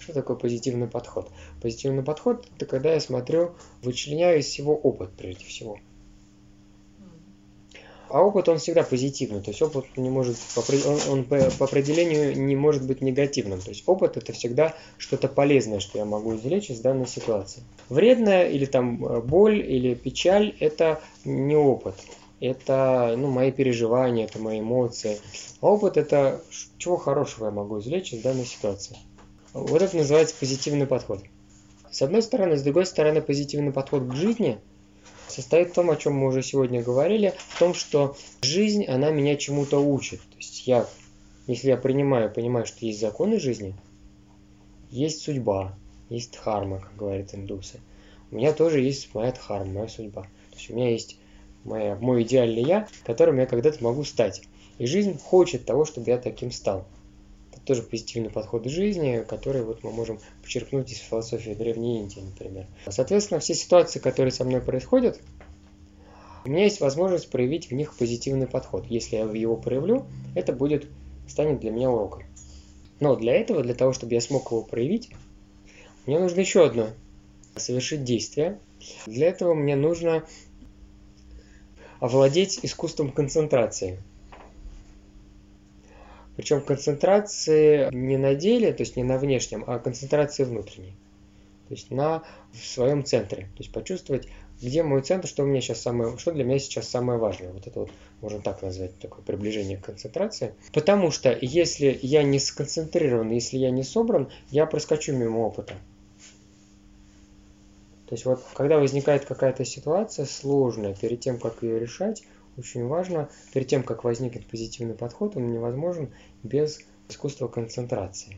Что 0.00 0.12
такое 0.12 0.36
позитивный 0.36 0.88
подход? 0.88 1.30
Позитивный 1.62 2.02
подход– 2.02 2.46
это 2.56 2.66
когда 2.66 2.92
я 2.92 3.00
смотрю, 3.00 3.52
вычленяю 3.82 4.40
из 4.40 4.46
всего 4.46 4.76
опыт 4.76 5.10
прежде 5.16 5.44
всего. 5.44 5.78
А 8.08 8.22
опыт, 8.22 8.48
он 8.48 8.58
всегда 8.58 8.84
позитивный, 8.84 9.42
то 9.42 9.50
есть 9.50 9.60
опыт 9.62 9.84
не 9.96 10.10
может, 10.10 10.36
он, 10.86 10.98
он 11.10 11.24
по, 11.24 11.36
определению 11.64 12.40
не 12.40 12.54
может 12.54 12.86
быть 12.86 13.00
негативным. 13.00 13.60
То 13.60 13.70
есть 13.70 13.82
опыт 13.86 14.16
это 14.16 14.32
всегда 14.32 14.76
что-то 14.96 15.26
полезное, 15.26 15.80
что 15.80 15.98
я 15.98 16.04
могу 16.04 16.36
извлечь 16.36 16.70
из 16.70 16.78
данной 16.78 17.08
ситуации. 17.08 17.62
Вредное 17.88 18.48
или 18.48 18.64
там 18.64 19.04
э, 19.04 19.20
боль 19.22 19.58
или 19.58 19.94
печаль– 19.94 20.54
это 20.60 21.00
не 21.24 21.56
опыт 21.56 21.96
это 22.40 23.14
ну, 23.16 23.28
мои 23.28 23.50
переживания, 23.50 24.24
это 24.24 24.38
мои 24.38 24.60
эмоции. 24.60 25.18
А 25.60 25.66
опыт 25.66 25.96
это 25.96 26.42
чего 26.78 26.96
хорошего 26.96 27.46
я 27.46 27.50
могу 27.50 27.80
извлечь 27.80 28.12
из 28.12 28.22
данной 28.22 28.44
ситуации. 28.44 28.96
Вот 29.52 29.80
это 29.80 29.96
называется 29.96 30.34
позитивный 30.38 30.86
подход. 30.86 31.22
С 31.90 32.02
одной 32.02 32.22
стороны, 32.22 32.56
с 32.56 32.62
другой 32.62 32.84
стороны, 32.84 33.22
позитивный 33.22 33.72
подход 33.72 34.06
к 34.06 34.14
жизни 34.14 34.58
состоит 35.28 35.70
в 35.70 35.74
том, 35.74 35.90
о 35.90 35.96
чем 35.96 36.14
мы 36.14 36.28
уже 36.28 36.42
сегодня 36.42 36.82
говорили, 36.82 37.32
в 37.38 37.58
том, 37.58 37.72
что 37.72 38.16
жизнь, 38.42 38.84
она 38.84 39.10
меня 39.10 39.36
чему-то 39.36 39.78
учит. 39.78 40.20
То 40.20 40.36
есть 40.36 40.66
я, 40.66 40.86
если 41.46 41.68
я 41.68 41.76
принимаю, 41.76 42.30
понимаю, 42.30 42.66
что 42.66 42.84
есть 42.84 43.00
законы 43.00 43.40
жизни, 43.40 43.74
есть 44.90 45.22
судьба, 45.22 45.74
есть 46.10 46.32
дхарма, 46.32 46.80
как 46.80 46.94
говорят 46.96 47.34
индусы. 47.34 47.80
У 48.30 48.36
меня 48.36 48.52
тоже 48.52 48.80
есть 48.80 49.14
моя 49.14 49.32
дхарма, 49.32 49.72
моя 49.72 49.88
судьба. 49.88 50.22
То 50.50 50.56
есть 50.56 50.70
у 50.70 50.74
меня 50.74 50.90
есть 50.90 51.18
моя, 51.66 51.96
мой 51.96 52.22
идеальный 52.22 52.62
я, 52.62 52.88
которым 53.04 53.38
я 53.38 53.46
когда-то 53.46 53.82
могу 53.82 54.04
стать. 54.04 54.42
И 54.78 54.86
жизнь 54.86 55.18
хочет 55.18 55.64
того, 55.64 55.84
чтобы 55.84 56.10
я 56.10 56.18
таким 56.18 56.50
стал. 56.50 56.86
Это 57.52 57.60
тоже 57.62 57.82
позитивный 57.82 58.30
подход 58.30 58.64
к 58.64 58.68
жизни, 58.68 59.24
который 59.26 59.62
вот 59.62 59.82
мы 59.82 59.92
можем 59.92 60.18
почерпнуть 60.42 60.92
из 60.92 60.98
философии 60.98 61.52
Древней 61.54 62.00
Индии, 62.00 62.20
например. 62.20 62.66
Соответственно, 62.88 63.40
все 63.40 63.54
ситуации, 63.54 63.98
которые 63.98 64.32
со 64.32 64.44
мной 64.44 64.60
происходят, 64.60 65.20
у 66.44 66.48
меня 66.48 66.64
есть 66.64 66.80
возможность 66.80 67.28
проявить 67.28 67.70
в 67.70 67.74
них 67.74 67.96
позитивный 67.96 68.46
подход. 68.46 68.86
Если 68.88 69.16
я 69.16 69.22
его 69.22 69.56
проявлю, 69.56 70.06
это 70.36 70.52
будет, 70.52 70.86
станет 71.26 71.60
для 71.60 71.72
меня 71.72 71.90
уроком. 71.90 72.22
Но 73.00 73.16
для 73.16 73.34
этого, 73.34 73.62
для 73.62 73.74
того, 73.74 73.92
чтобы 73.92 74.14
я 74.14 74.20
смог 74.20 74.50
его 74.50 74.62
проявить, 74.62 75.10
мне 76.06 76.20
нужно 76.20 76.40
еще 76.40 76.64
одно 76.64 76.88
совершить 77.56 78.04
действие. 78.04 78.60
Для 79.06 79.28
этого 79.28 79.54
мне 79.54 79.74
нужно 79.74 80.24
овладеть 82.00 82.60
искусством 82.62 83.10
концентрации. 83.10 84.00
Причем 86.36 86.60
концентрации 86.60 87.88
не 87.94 88.18
на 88.18 88.34
деле, 88.34 88.72
то 88.72 88.82
есть 88.82 88.96
не 88.96 89.04
на 89.04 89.16
внешнем, 89.16 89.64
а 89.66 89.78
концентрации 89.78 90.44
внутренней. 90.44 90.94
То 91.68 91.74
есть 91.74 91.90
на 91.90 92.22
в 92.52 92.64
своем 92.64 93.04
центре. 93.04 93.42
То 93.42 93.58
есть 93.58 93.72
почувствовать, 93.72 94.28
где 94.60 94.82
мой 94.82 95.02
центр, 95.02 95.26
что 95.26 95.42
у 95.42 95.46
меня 95.46 95.60
сейчас 95.60 95.80
самое, 95.80 96.16
что 96.18 96.32
для 96.32 96.44
меня 96.44 96.58
сейчас 96.58 96.88
самое 96.88 97.18
важное. 97.18 97.52
Вот 97.52 97.66
это 97.66 97.80
вот 97.80 97.90
можно 98.20 98.40
так 98.40 98.62
назвать, 98.62 98.98
такое 98.98 99.24
приближение 99.24 99.78
к 99.78 99.86
концентрации. 99.86 100.54
Потому 100.72 101.10
что 101.10 101.36
если 101.40 101.98
я 102.02 102.22
не 102.22 102.38
сконцентрирован, 102.38 103.30
если 103.30 103.56
я 103.58 103.70
не 103.70 103.82
собран, 103.82 104.30
я 104.50 104.66
проскочу 104.66 105.12
мимо 105.12 105.38
опыта. 105.38 105.74
То 108.06 108.14
есть 108.14 108.24
вот 108.24 108.40
когда 108.54 108.78
возникает 108.78 109.24
какая-то 109.24 109.64
ситуация 109.64 110.26
сложная, 110.26 110.94
перед 110.94 111.20
тем, 111.20 111.38
как 111.38 111.62
ее 111.62 111.80
решать, 111.80 112.22
очень 112.56 112.86
важно, 112.86 113.28
перед 113.52 113.68
тем, 113.68 113.82
как 113.82 114.04
возникнет 114.04 114.46
позитивный 114.46 114.94
подход, 114.94 115.36
он 115.36 115.50
невозможен 115.50 116.10
без 116.42 116.80
искусства 117.08 117.48
концентрации. 117.48 118.36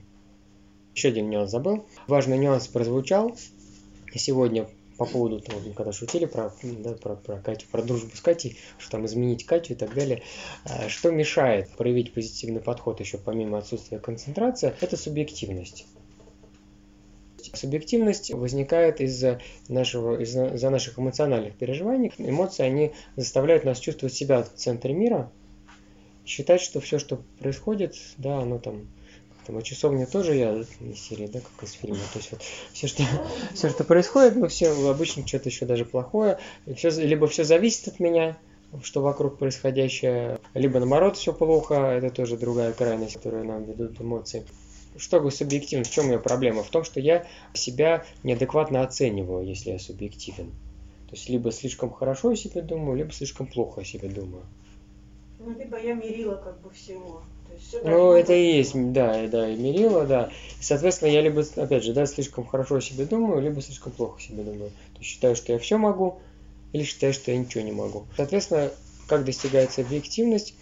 Еще 0.95 1.09
один 1.09 1.31
нюанс 1.31 1.51
забыл. 1.51 1.85
Важный 2.07 2.39
нюанс 2.39 2.67
прозвучал 2.67 3.37
сегодня 4.15 4.69
по 4.97 5.05
поводу 5.05 5.41
того, 5.41 5.61
когда 5.77 5.93
шутили 5.93 6.25
про, 6.25 6.53
да, 6.63 6.95
про, 6.95 7.15
про 7.15 7.39
Катю, 7.39 7.67
про 7.71 7.83
дружбу 7.83 8.17
с 8.17 8.21
Катей, 8.21 8.59
что 8.79 8.93
там 8.93 9.07
изменить 9.07 9.47
Катю 9.47 9.75
и 9.75 9.77
так 9.77 9.95
далее. 9.95 10.25
А, 10.65 10.89
что 10.89 11.13
мешает 11.13 11.71
проявить 11.71 12.13
позитивный 12.13 12.61
подход 12.61 12.99
еще 12.99 13.17
помимо 13.17 13.59
отсутствия 13.59 14.01
концентрации, 14.01 14.75
это 14.81 14.97
субъективность. 14.97 15.87
Субъективность 17.55 18.33
возникает 18.33 19.01
из-за 19.01 19.41
нашего, 19.69 20.21
из-за, 20.21 20.47
из 20.47 20.63
наших 20.63 20.99
эмоциональных 20.99 21.57
переживаний. 21.57 22.13
Эмоции, 22.19 22.65
они 22.65 22.93
заставляют 23.17 23.65
нас 23.65 23.79
чувствовать 23.79 24.15
себя 24.15 24.43
в 24.43 24.53
центре 24.55 24.93
мира, 24.93 25.31
считать, 26.27 26.61
что 26.61 26.81
все, 26.81 26.99
что 26.99 27.23
происходит, 27.39 27.97
да, 28.17 28.39
оно 28.39 28.59
там 28.59 28.87
Там, 29.47 29.57
а 29.57 29.63
часовня 29.63 30.07
тоже 30.07 30.35
я 30.35 30.53
из 30.55 31.01
серии, 31.01 31.27
да, 31.27 31.41
как 31.41 31.67
из 31.67 31.73
фильма. 31.73 31.97
То 32.13 32.19
есть 32.19 32.33
вот 32.33 32.43
все, 32.75 32.87
что, 32.87 33.03
все, 33.55 33.71
что 33.71 33.83
происходит, 33.83 34.37
ну, 34.37 34.49
все 34.49 34.69
обычно 34.91 35.27
что-то 35.27 35.49
еще 35.49 35.65
даже 35.65 35.87
плохое. 35.87 36.39
И 36.67 36.75
всё, 36.75 36.91
либо 36.91 37.27
все 37.29 37.45
зависит 37.45 37.89
от 37.89 37.99
меня, 37.99 38.37
что 38.83 39.01
вокруг 39.01 39.39
происходящее, 39.39 40.39
либо 40.53 40.79
наоборот 40.81 41.17
все 41.17 41.33
плохо, 41.33 41.75
это 41.75 42.11
тоже 42.11 42.37
другая 42.37 42.75
крайность, 42.75 43.15
которую 43.15 43.47
нам 43.47 43.65
ведут 43.65 43.99
эмоции. 43.99 44.45
Что 44.99 45.19
такое 45.19 45.31
субъективность? 45.31 45.91
В 45.91 45.95
чем 45.95 46.11
ее 46.11 46.19
проблема? 46.19 46.63
В 46.63 46.69
том, 46.69 46.85
что 46.85 47.01
я 47.01 47.27
себя 47.55 48.05
неадекватно 48.25 48.83
оцениваю, 48.83 49.47
если 49.47 49.71
я 49.71 49.79
субъективен. 49.79 50.51
То 51.09 51.15
есть 51.15 51.29
либо 51.29 51.53
слишком 51.53 51.91
хорошо 51.91 52.31
о 52.31 52.37
себе 52.37 52.61
думаю, 52.61 52.99
либо 52.99 53.13
слишком 53.13 53.47
плохо 53.47 53.81
о 53.81 53.85
себе 53.85 54.09
думаю. 54.09 54.43
Ну, 55.39 55.57
либо 55.57 55.81
я 55.81 55.95
мерила 55.95 56.35
как 56.35 56.61
бы 56.61 56.71
всего. 56.71 57.23
Ну, 57.83 58.13
это 58.13 58.35
и 58.35 58.57
есть, 58.57 58.73
да, 58.93 59.27
да, 59.27 59.49
и 59.49 59.57
мерила, 59.57 60.05
да. 60.05 60.31
И, 60.61 60.63
соответственно, 60.63 61.11
я 61.11 61.23
либо, 61.23 61.45
опять 61.57 61.85
же, 61.85 61.93
да, 61.93 62.07
слишком 62.07 62.47
хорошо 62.47 62.77
о 62.77 62.81
себе 62.81 63.05
думаю, 63.05 63.41
либо 63.41 63.61
слишком 63.63 63.93
плохо 63.93 64.19
о 64.19 64.21
себе 64.21 64.43
думаю. 64.43 64.71
То 64.71 64.99
есть 64.99 65.11
считаю, 65.11 65.37
что 65.37 65.53
я 65.53 65.59
все 65.59 65.79
могу, 65.79 66.19
или 66.73 66.83
считаю, 66.83 67.15
что 67.15 67.31
я 67.31 67.39
ничего 67.39 67.65
не 67.65 67.73
могу. 67.73 68.05
Соответственно, 68.17 68.71
как 69.07 69.25
достигается 69.25 69.81
объективность, 69.81 70.55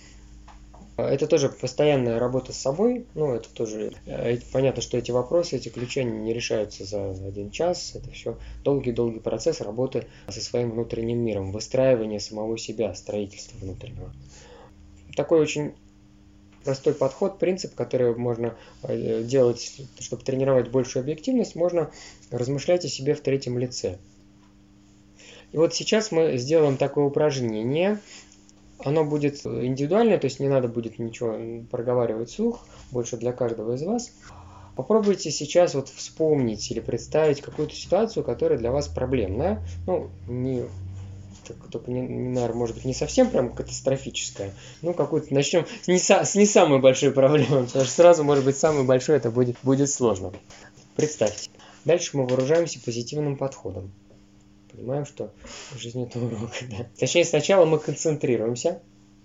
это 1.03 1.27
тоже 1.27 1.51
постоянная 1.51 2.19
работа 2.19 2.53
с 2.53 2.59
собой. 2.59 3.07
Ну, 3.15 3.35
это 3.35 3.49
тоже 3.51 3.93
э, 4.07 4.39
понятно, 4.53 4.81
что 4.81 4.97
эти 4.97 5.11
вопросы, 5.11 5.57
эти 5.57 5.69
ключи, 5.69 6.01
они 6.01 6.19
не 6.19 6.33
решаются 6.33 6.85
за 6.85 7.11
один 7.11 7.51
час. 7.51 7.93
Это 7.95 8.11
все 8.11 8.39
долгий-долгий 8.65 9.21
процесс 9.21 9.61
работы 9.61 10.07
со 10.29 10.41
своим 10.41 10.71
внутренним 10.71 11.19
миром, 11.19 11.53
выстраивания 11.53 12.19
самого 12.19 12.57
себя, 12.57 12.95
строительства 12.95 13.59
внутреннего. 13.59 14.11
Такой 15.15 15.41
очень 15.41 15.75
простой 16.65 16.95
подход, 16.95 17.39
принцип, 17.39 17.75
который 17.75 18.15
можно 18.17 18.57
э, 18.83 19.23
делать, 19.23 19.81
чтобы 20.01 20.23
тренировать 20.23 20.71
большую 20.71 21.03
объективность, 21.03 21.55
можно 21.55 21.91
размышлять 22.31 22.85
о 22.85 22.89
себе 22.89 23.15
в 23.15 23.21
третьем 23.21 23.59
лице. 23.59 23.99
И 25.53 25.59
вот 25.59 25.75
сейчас 25.75 26.11
мы 26.11 26.37
сделаем 26.37 26.77
такое 26.77 27.05
упражнение. 27.05 28.01
Оно 28.85 29.05
будет 29.05 29.45
индивидуальное, 29.47 30.19
то 30.19 30.27
есть 30.27 30.39
не 30.39 30.49
надо 30.49 30.69
будет 30.69 30.99
ничего 30.99 31.65
проговаривать 31.71 32.31
вслух, 32.31 32.67
больше 32.91 33.17
для 33.17 33.33
каждого 33.33 33.75
из 33.75 33.83
вас. 33.83 34.13
Попробуйте 34.75 35.31
сейчас 35.31 35.75
вот 35.75 35.89
вспомнить 35.89 36.71
или 36.71 36.81
представить 36.81 37.41
какую-то 37.41 37.75
ситуацию, 37.75 38.23
которая 38.23 38.59
для 38.59 38.71
вас 38.71 38.89
проблемная. 38.89 39.63
Ну, 39.87 40.11
не, 40.29 40.65
так, 41.49 41.57
только 41.71 41.91
не, 41.91 42.03
наверное, 42.03 42.57
может 42.57 42.77
быть, 42.77 42.85
не 42.85 42.93
совсем 42.93 43.31
прям 43.31 43.53
катастрофическая. 43.53 44.53
Ну, 44.83 44.93
какую-то 44.93 45.33
начнем 45.33 45.65
с 45.83 45.89
не, 45.89 45.97
са- 45.97 46.25
с 46.25 46.35
не 46.35 46.45
самой 46.45 46.81
большой 46.81 47.13
проблемы, 47.13 47.65
потому 47.65 47.85
что 47.85 47.95
сразу, 47.95 48.25
может 48.25 48.45
быть, 48.45 48.59
самой 48.59 48.85
большой 48.85 49.17
это 49.17 49.31
будет, 49.31 49.57
будет 49.63 49.89
сложно. 49.89 50.33
Представьте. 50.95 51.49
Дальше 51.87 52.17
мы 52.17 52.27
вооружаемся 52.27 52.81
позитивным 52.85 53.37
подходом. 53.37 53.93
Понимаем, 54.77 55.07
что 55.07 55.33
жизнь 55.79 56.03
это 56.03 56.19
урок. 56.19 56.51
Да. 56.71 56.87
Точнее, 56.99 57.25
сначала 57.25 57.65
мы 57.65 57.79
концентрируемся. 57.79 58.81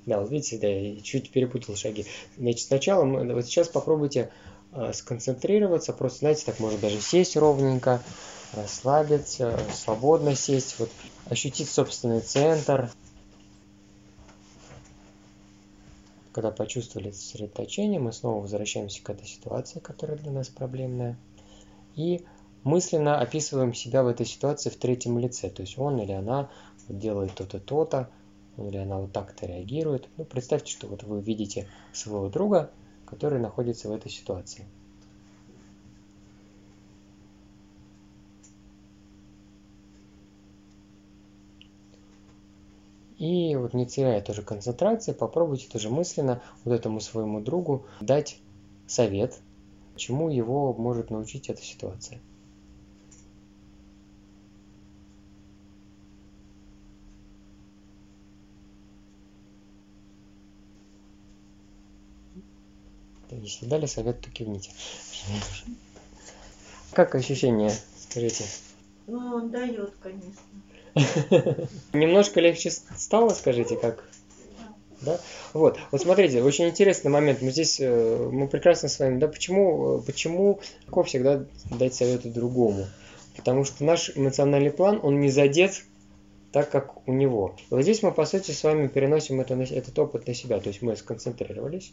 Да, 0.06 0.22
вот 0.22 0.32
видите, 0.32 0.58
да, 0.58 0.68
я 0.68 1.00
чуть 1.02 1.30
перепутал 1.30 1.76
шаги. 1.76 2.06
Значит, 2.38 2.68
сначала 2.68 3.04
мы, 3.04 3.34
вот 3.34 3.46
сейчас 3.46 3.68
попробуйте 3.68 4.32
э, 4.72 4.94
сконцентрироваться, 4.94 5.94
просто, 5.94 6.20
знаете, 6.20 6.46
так 6.46 6.60
можно 6.60 6.80
даже 6.80 7.02
сесть 7.02 7.36
ровненько, 7.36 8.02
расслабиться, 8.54 9.60
свободно 9.74 10.36
сесть, 10.36 10.80
вот, 10.80 10.90
ощутить 11.30 11.70
собственный 11.70 12.22
центр. 12.22 12.90
Когда 16.32 16.50
почувствовали 16.50 17.12
сосредоточение, 17.12 18.00
мы 18.00 18.14
снова 18.14 18.42
возвращаемся 18.42 19.04
к 19.04 19.10
этой 19.10 19.28
ситуации, 19.28 19.80
которая 19.80 20.18
для 20.18 20.32
нас 20.32 20.48
проблемная. 20.48 21.18
И 21.96 22.24
мысленно 22.63 23.19
описываем 23.19 23.74
себя 23.74 24.04
в 24.04 24.08
этой 24.08 24.26
ситуации 24.26 24.69
в 24.69 24.78
третьем 24.78 25.17
лице. 25.19 25.50
То 25.50 25.62
есть 25.62 25.78
он 25.78 26.00
или 26.00 26.12
она 26.12 26.50
делает 26.88 27.34
то-то, 27.36 27.60
то-то, 27.60 28.10
он 28.58 28.67
или 28.67 28.78
она 28.78 28.97
вот 29.00 29.12
так-то 29.12 29.45
реагирует. 29.45 30.10
Ну, 30.17 30.26
представьте, 30.26 30.71
что 30.71 30.88
вот 30.88 31.04
вы 31.04 31.21
видите 31.21 31.67
своего 31.93 32.30
друга, 32.30 32.71
который 33.06 33.39
находится 33.39 33.89
в 33.89 33.91
этой 33.91 34.12
ситуации. 34.12 34.65
И 43.17 43.56
вот 43.56 43.76
не 43.76 43.86
теряя 43.86 44.19
тоже 44.19 44.41
концентрации, 44.41 45.12
попробуйте 45.12 45.67
тоже 45.69 45.91
мысленно 45.91 46.41
вот 46.63 46.74
этому 46.74 47.00
своему 47.00 47.39
другу 47.39 47.86
дать 48.00 48.39
совет, 48.88 49.39
чему 49.95 50.30
его 50.30 50.74
может 50.74 51.12
научить 51.12 51.47
эта 51.47 51.62
ситуация. 51.62 52.19
Если 63.41 63.65
дали 63.65 63.88
совет, 63.88 64.21
то 64.21 64.30
кивните. 64.30 64.71
Как 66.93 67.15
ощущения, 67.15 67.73
скажите? 67.99 68.43
Ну, 69.08 69.36
он 69.36 69.49
дает, 69.49 69.93
конечно. 70.01 70.41
Немножко 71.93 72.39
легче 72.39 72.69
стало, 72.69 73.30
скажите, 73.30 73.77
как? 73.77 74.04
Да? 75.01 75.19
Вот, 75.54 75.80
вот 75.91 76.01
смотрите, 76.01 76.43
очень 76.43 76.67
интересный 76.67 77.10
момент. 77.10 77.41
Мы 77.41 77.51
здесь, 77.51 77.80
э, 77.80 78.30
мы 78.32 78.47
прекрасно 78.47 78.89
с 78.89 78.99
вами, 78.99 79.19
да, 79.19 79.27
почему, 79.27 79.97
э, 79.97 80.01
почему 80.06 80.60
легко 80.86 81.04
всегда 81.04 81.45
дать 81.71 81.95
советы 81.95 82.30
другому? 82.30 82.86
Потому 83.36 83.63
что 83.63 83.84
наш 83.84 84.15
эмоциональный 84.15 84.71
план, 84.71 84.99
он 85.01 85.19
не 85.19 85.32
задет 85.32 85.84
так, 86.51 86.69
как 86.69 87.08
у 87.08 87.13
него. 87.13 87.56
И 87.69 87.73
вот 87.73 87.82
здесь 87.82 88.04
мы, 88.04 88.12
по 88.12 88.25
сути, 88.25 88.51
с 88.51 88.63
вами 88.63 88.88
переносим 88.88 89.41
это, 89.41 89.56
этот 89.56 89.97
опыт 89.97 90.27
на 90.27 90.34
себя. 90.34 90.60
То 90.60 90.67
есть 90.67 90.82
мы 90.82 90.95
сконцентрировались, 90.95 91.91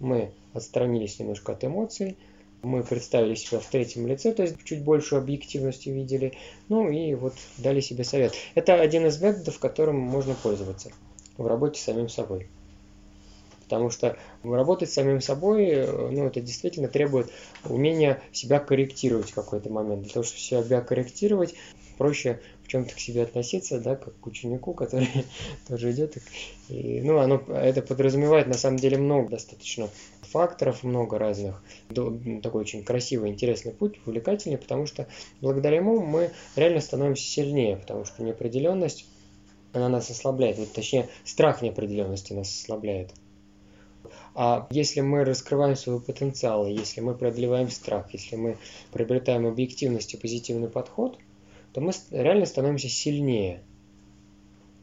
мы 0.00 0.32
отстранились 0.52 1.18
немножко 1.18 1.52
от 1.52 1.64
эмоций, 1.64 2.16
мы 2.62 2.82
представили 2.82 3.34
себя 3.34 3.60
в 3.60 3.66
третьем 3.66 4.06
лице, 4.06 4.32
то 4.32 4.42
есть 4.42 4.56
чуть 4.64 4.82
большую 4.82 5.20
объективность 5.20 5.86
увидели, 5.86 6.34
ну 6.68 6.90
и 6.90 7.14
вот 7.14 7.34
дали 7.58 7.80
себе 7.80 8.04
совет. 8.04 8.34
Это 8.54 8.74
один 8.74 9.06
из 9.06 9.20
методов, 9.20 9.58
которым 9.58 9.96
можно 9.96 10.34
пользоваться 10.34 10.90
в 11.38 11.46
работе 11.46 11.80
с 11.80 11.84
самим 11.84 12.08
собой. 12.08 12.48
Потому 13.64 13.90
что 13.90 14.16
работать 14.42 14.90
с 14.90 14.94
самим 14.94 15.20
собой, 15.20 15.66
э, 15.66 16.08
ну, 16.10 16.26
это 16.26 16.40
действительно 16.40 16.88
требует 16.88 17.30
умения 17.64 18.20
себя 18.32 18.58
корректировать 18.58 19.30
в 19.30 19.34
какой-то 19.34 19.70
момент. 19.70 20.02
Для 20.02 20.12
того, 20.12 20.24
чтобы 20.24 20.40
себя 20.40 20.80
корректировать, 20.80 21.54
проще 21.96 22.40
чем-то 22.70 22.94
к 22.94 23.00
себе 23.00 23.24
относиться, 23.24 23.80
да, 23.80 23.96
как 23.96 24.18
к 24.20 24.26
ученику, 24.26 24.74
который 24.74 25.08
тоже 25.68 25.90
идет. 25.90 26.16
И, 26.68 27.00
ну, 27.02 27.18
оно, 27.18 27.42
это 27.48 27.82
подразумевает 27.82 28.46
на 28.46 28.54
самом 28.54 28.78
деле 28.78 28.96
много 28.96 29.30
достаточно 29.30 29.88
факторов, 30.22 30.84
много 30.84 31.18
разных. 31.18 31.62
Такой 31.88 32.60
очень 32.60 32.84
красивый, 32.84 33.30
интересный 33.30 33.72
путь, 33.72 33.98
увлекательный, 34.06 34.58
потому 34.58 34.86
что 34.86 35.08
благодаря 35.40 35.78
ему 35.78 36.00
мы 36.00 36.30
реально 36.54 36.80
становимся 36.80 37.24
сильнее, 37.24 37.76
потому 37.76 38.04
что 38.04 38.22
неопределенность, 38.22 39.06
она 39.72 39.88
нас 39.88 40.08
ослабляет, 40.10 40.58
вот, 40.58 40.72
точнее, 40.72 41.08
страх 41.24 41.62
неопределенности 41.62 42.32
нас 42.32 42.48
ослабляет. 42.48 43.10
А 44.34 44.68
если 44.70 45.00
мы 45.00 45.24
раскрываем 45.24 45.74
свой 45.74 46.00
потенциал, 46.00 46.66
если 46.66 47.00
мы 47.00 47.14
преодолеваем 47.14 47.68
страх, 47.68 48.12
если 48.12 48.36
мы 48.36 48.56
приобретаем 48.92 49.46
объективность 49.46 50.14
и 50.14 50.16
позитивный 50.16 50.68
подход, 50.68 51.18
то 51.72 51.80
мы 51.80 51.92
реально 52.10 52.46
становимся 52.46 52.88
сильнее 52.88 53.62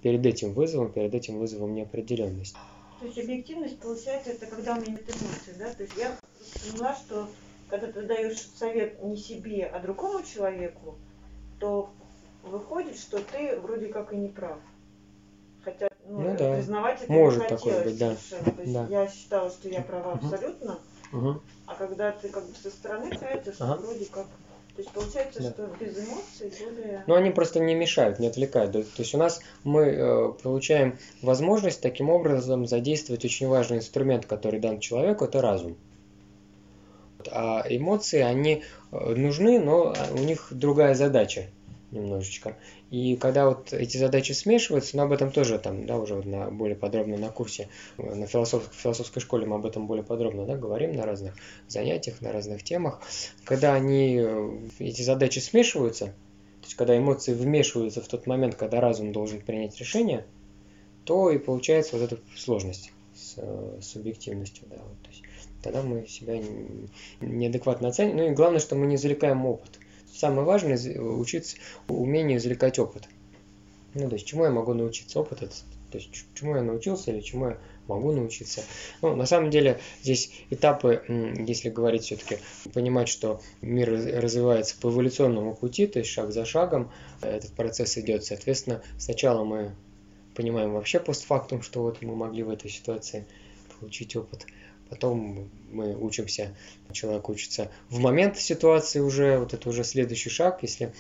перед 0.02 0.26
этим 0.26 0.54
вызовом, 0.54 0.92
перед 0.92 1.14
этим 1.14 1.40
вызовом 1.40 1.74
неопределенности. 1.74 2.58
То 3.00 3.06
есть 3.06 3.18
объективность, 3.20 3.80
получается, 3.80 4.32
это 4.32 4.48
когда 4.48 4.74
у 4.74 4.82
меня 4.82 4.92
нет 4.92 5.10
эмоций, 5.10 5.54
да? 5.60 5.74
То 5.74 5.84
есть 5.84 5.96
я 5.98 6.18
поняла, 6.64 6.96
что 6.96 7.30
когда 7.68 7.92
ты 7.92 8.02
даешь 8.04 8.40
совет 8.56 9.04
не 9.04 9.18
себе, 9.18 9.66
а 9.66 9.80
другому 9.80 10.24
человеку, 10.24 10.98
то 11.60 11.90
выходит, 12.44 12.98
что 12.98 13.20
ты 13.20 13.60
вроде 13.60 13.88
как 13.88 14.14
и 14.14 14.16
не 14.16 14.30
прав. 14.30 14.60
Хотя 15.64 15.90
ну, 16.08 16.22
Ну 16.22 16.38
да. 16.38 16.56
признавать 16.56 17.02
это 17.02 17.12
Может 17.12 17.44
не 17.44 17.50
такое 17.50 17.74
хотелось 17.74 17.92
быть, 17.92 18.00
да. 18.00 18.16
совершенно. 18.16 18.52
То 18.56 18.62
есть 18.62 18.74
Да. 18.74 18.88
я 18.90 19.08
считала, 19.08 19.50
что 19.50 19.70
я 19.70 19.82
права 19.82 20.14
абсолютно, 20.14 20.80
Мгм. 21.12 21.42
а 21.66 21.76
когда 21.76 22.12
ты 22.12 22.30
как 22.30 22.46
бы 22.48 22.56
со 22.56 22.70
стороны 22.70 23.12
что 23.14 23.54
Ага. 23.60 23.82
вроде 23.82 24.06
как... 24.06 24.28
То 24.78 24.84
есть 24.84 24.94
получается, 24.94 25.42
Да. 25.42 25.50
что 25.50 25.76
без 25.80 25.98
эмоций 25.98 26.54
более... 26.64 27.04
Но 27.08 27.16
они 27.16 27.32
просто 27.32 27.60
не 27.60 27.74
мешают, 27.74 28.20
не 28.20 28.28
отвлекают. 28.28 28.74
То 28.74 28.86
есть 29.00 29.16
у 29.16 29.18
нас 29.18 29.42
мы 29.64 29.86
э, 29.86 30.34
получаем 30.44 31.00
возможность 31.24 31.82
таким 31.82 32.12
образом 32.12 32.68
задействовать 32.68 33.26
очень 33.26 33.48
важный 33.48 33.78
инструмент, 33.78 34.28
который 34.28 34.60
дан 34.60 34.80
человеку, 34.80 35.26
это 35.26 35.42
разум. 35.42 35.78
А 37.32 37.66
эмоции, 37.68 38.22
они 38.22 38.62
э, 38.92 39.16
нужны, 39.16 39.60
но 39.60 39.96
у 40.12 40.20
них 40.20 40.50
другая 40.52 40.94
задача. 40.94 41.48
Немножечко. 41.92 42.58
И 42.92 43.16
когда 43.16 43.48
вот 43.48 43.74
эти 43.74 43.98
задачи 43.98 44.34
смешиваются, 44.34 44.98
но 44.98 45.04
об 45.04 45.12
этом 45.12 45.32
тоже 45.32 45.58
там, 45.60 45.86
да, 45.86 45.98
уже 45.98 46.16
на, 46.16 46.50
более 46.52 46.76
подробно 46.76 47.18
на 47.18 47.30
курсе, 47.30 47.70
на 47.98 48.28
философ, 48.28 48.70
философской 48.74 49.22
школе 49.22 49.46
мы 49.46 49.56
об 49.56 49.66
этом 49.66 49.88
более 49.88 50.04
подробно, 50.04 50.46
да, 50.46 50.56
говорим 50.56 50.94
на 50.94 51.06
разных 51.06 51.36
занятиях, 51.68 52.22
на 52.22 52.32
разных 52.32 52.64
темах. 52.64 53.02
Когда 53.46 53.74
они, 53.74 54.18
э, 54.20 54.60
эти 54.80 55.02
задачи 55.02 55.40
смешиваются, 55.40 56.08
то 56.08 56.64
есть 56.64 56.76
когда 56.76 56.98
эмоции 56.98 57.34
вмешиваются 57.34 58.02
в 58.02 58.08
тот 58.08 58.28
момент, 58.28 58.56
когда 58.56 58.82
разум 58.82 59.12
должен 59.12 59.40
принять 59.42 59.80
решение, 59.80 60.26
то 61.06 61.30
и 61.30 61.38
получается 61.38 61.98
вот 61.98 62.12
эта 62.12 62.22
сложность 62.36 62.92
с 63.16 63.36
э, 63.38 63.80
субъективностью, 63.82 64.68
да, 64.70 64.76
вот, 64.76 65.02
то 65.04 65.10
есть 65.10 65.24
тогда 65.64 65.82
мы 65.82 66.06
себя 66.08 66.42
неадекватно 67.22 67.90
оценим. 67.90 68.18
Ну 68.18 68.28
и 68.28 68.34
главное, 68.34 68.60
что 68.60 68.76
мы 68.76 68.86
не 68.88 68.96
извлекаем 68.96 69.46
опыт. 69.46 69.80
Самое 70.18 70.46
важное 70.48 70.78
учиться 71.00 71.58
умению 71.88 72.40
извлекать 72.40 72.80
опыт. 72.80 73.08
Ну, 73.94 74.10
то 74.10 74.16
есть, 74.16 74.26
чему 74.26 74.46
я 74.46 74.50
могу 74.50 74.74
научиться? 74.74 75.20
Опыт 75.20 75.44
это, 75.44 75.54
то 75.92 76.00
есть, 76.00 76.10
чему 76.34 76.56
я 76.56 76.64
научился 76.64 77.12
или 77.12 77.22
чему 77.22 77.50
я 77.50 77.58
могу 77.88 78.12
научиться. 78.12 78.64
Ну, 79.04 79.16
на 79.16 79.28
самом 79.28 79.52
деле, 79.52 79.80
здесь 80.02 80.32
этапы, 80.50 81.04
если 81.08 81.70
говорить 81.70 82.04
все-таки, 82.04 82.40
понимать, 82.74 83.10
что 83.10 83.42
мир 83.62 83.92
развивается 83.92 84.76
по 84.82 84.90
эволюционному 84.90 85.54
пути, 85.56 85.86
то 85.86 86.00
есть 86.00 86.10
шаг 86.10 86.32
за 86.32 86.46
шагом 86.46 86.92
этот 87.22 87.52
процесс 87.52 87.98
идет. 88.00 88.26
Соответственно, 88.26 88.82
сначала 88.98 89.44
мы 89.44 89.76
понимаем 90.34 90.74
вообще 90.74 91.00
постфактум, 91.00 91.62
что 91.62 91.84
вот 91.84 92.02
мы 92.02 92.16
могли 92.16 92.42
в 92.42 92.50
этой 92.50 92.72
ситуации 92.72 93.26
получить 93.80 94.16
опыт. 94.16 94.48
Потом 94.90 95.50
мы 95.72 95.96
учимся, 95.96 96.56
человек 96.92 97.28
учится 97.30 97.70
в 97.90 98.00
момент 98.00 98.38
ситуации 98.38 99.00
уже, 99.00 99.38
вот 99.38 99.54
это 99.54 99.70
уже 99.70 99.84
следующий 99.84 100.30
шаг, 100.30 100.60
если 100.62 100.94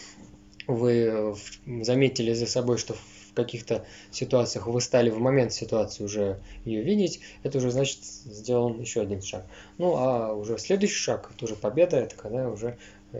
вы 0.67 1.35
заметили 1.81 2.33
за 2.33 2.45
собой, 2.45 2.77
что 2.77 2.93
в 2.93 3.33
каких-то 3.33 3.85
ситуациях 4.11 4.67
вы 4.67 4.81
стали 4.81 5.09
в 5.09 5.19
момент 5.19 5.53
ситуации 5.53 6.03
уже 6.03 6.41
ее 6.65 6.81
видеть, 6.81 7.21
это 7.43 7.59
уже 7.59 7.71
значит 7.71 8.03
сделан 8.03 8.79
еще 8.81 9.01
один 9.01 9.21
шаг. 9.21 9.45
Ну 9.77 9.95
а 9.95 10.33
уже 10.33 10.57
следующий 10.57 10.95
шаг, 10.95 11.31
это 11.33 11.45
уже 11.45 11.55
победа, 11.55 11.97
это 11.97 12.15
когда 12.15 12.49
уже 12.49 12.77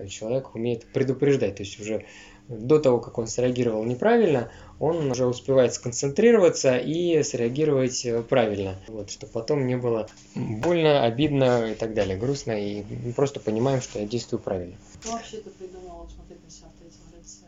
человек 0.10 0.56
умеет 0.56 0.86
предупреждать, 0.92 1.56
то 1.56 1.64
есть 1.64 1.80
уже 1.80 2.06
до 2.50 2.80
того, 2.80 3.00
как 3.00 3.18
он 3.18 3.28
среагировал 3.28 3.84
неправильно, 3.84 4.52
он 4.80 5.12
уже 5.12 5.26
успевает 5.26 5.74
сконцентрироваться 5.74 6.78
и 6.78 7.24
среагировать 7.24 8.06
э, 8.06 8.22
правильно, 8.22 8.76
вот, 8.88 9.10
чтобы 9.10 9.32
потом 9.32 9.66
не 9.66 9.76
было 9.76 10.08
больно, 10.36 11.04
обидно 11.04 11.72
и 11.72 11.76
так 11.76 11.94
далее, 11.94 12.18
грустно, 12.18 12.52
и 12.52 12.84
мы 12.84 13.14
просто 13.14 13.40
понимаем, 13.40 13.82
что 13.82 14.00
я 14.00 14.06
действую 14.06 14.40
правильно. 14.40 14.76
Кто 15.00 15.14
вообще 15.14 15.38
это 15.38 15.50
придумал, 15.50 16.08
смотреть 16.14 16.44
на 16.44 16.50
себя 16.50 16.68
в 16.68 16.80
третьем 16.80 17.20
лице? 17.20 17.46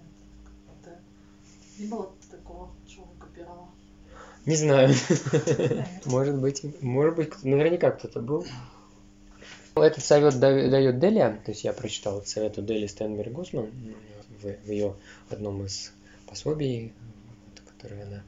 Не 1.78 1.88
было 1.88 2.10
такого, 2.32 2.70
чего 2.88 3.06
копировал? 3.20 3.68
Не 4.46 4.56
знаю. 4.56 4.96
Может 6.06 6.36
быть, 6.40 6.82
может 6.82 7.16
быть, 7.16 7.44
наверняка 7.44 7.92
кто-то 7.92 8.20
был. 8.20 8.46
Этот 9.76 10.04
совет 10.04 10.40
дает 10.40 11.00
Делия, 11.00 11.40
то 11.46 11.52
есть 11.52 11.64
я 11.64 11.72
прочитал 11.72 12.18
этот 12.18 12.30
совет 12.30 12.58
у 12.58 12.62
Дели 12.62 12.88
Стенберг 12.88 13.32
Гусман 13.32 13.70
в, 14.42 14.68
в 14.68 14.72
ее 14.72 14.96
одном 15.30 15.64
из 15.66 15.94
пособий, 16.28 16.94
которое 17.80 18.04
она 18.04 18.24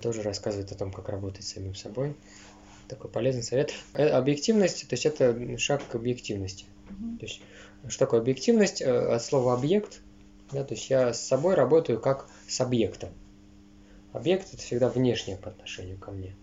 тоже 0.00 0.22
рассказывает 0.22 0.70
о 0.70 0.76
том, 0.76 0.92
как 0.92 1.08
работать 1.08 1.44
с 1.44 1.54
самим 1.54 1.74
собой. 1.74 2.14
Такой 2.88 3.10
полезный 3.10 3.42
совет. 3.42 3.72
Э, 3.94 4.08
объективность, 4.10 4.88
то 4.88 4.94
есть 4.94 5.06
это 5.06 5.58
шаг 5.58 5.82
к 5.88 5.94
объективности. 5.96 6.66
Mm-hmm. 6.88 7.18
То 7.18 7.26
есть, 7.26 7.40
что 7.88 7.98
такое 7.98 8.20
объективность? 8.20 8.80
Э, 8.80 9.14
от 9.14 9.22
слова 9.22 9.54
объект. 9.54 10.00
Да, 10.52 10.62
то 10.62 10.74
есть 10.74 10.88
я 10.88 11.12
с 11.12 11.26
собой 11.26 11.54
работаю 11.54 12.00
как 12.00 12.28
с 12.46 12.60
объектом. 12.60 13.10
Объект 14.12 14.54
это 14.54 14.62
всегда 14.62 14.88
внешнее 14.88 15.36
по 15.36 15.50
отношению 15.50 15.98
ко 15.98 16.12
мне 16.12 16.36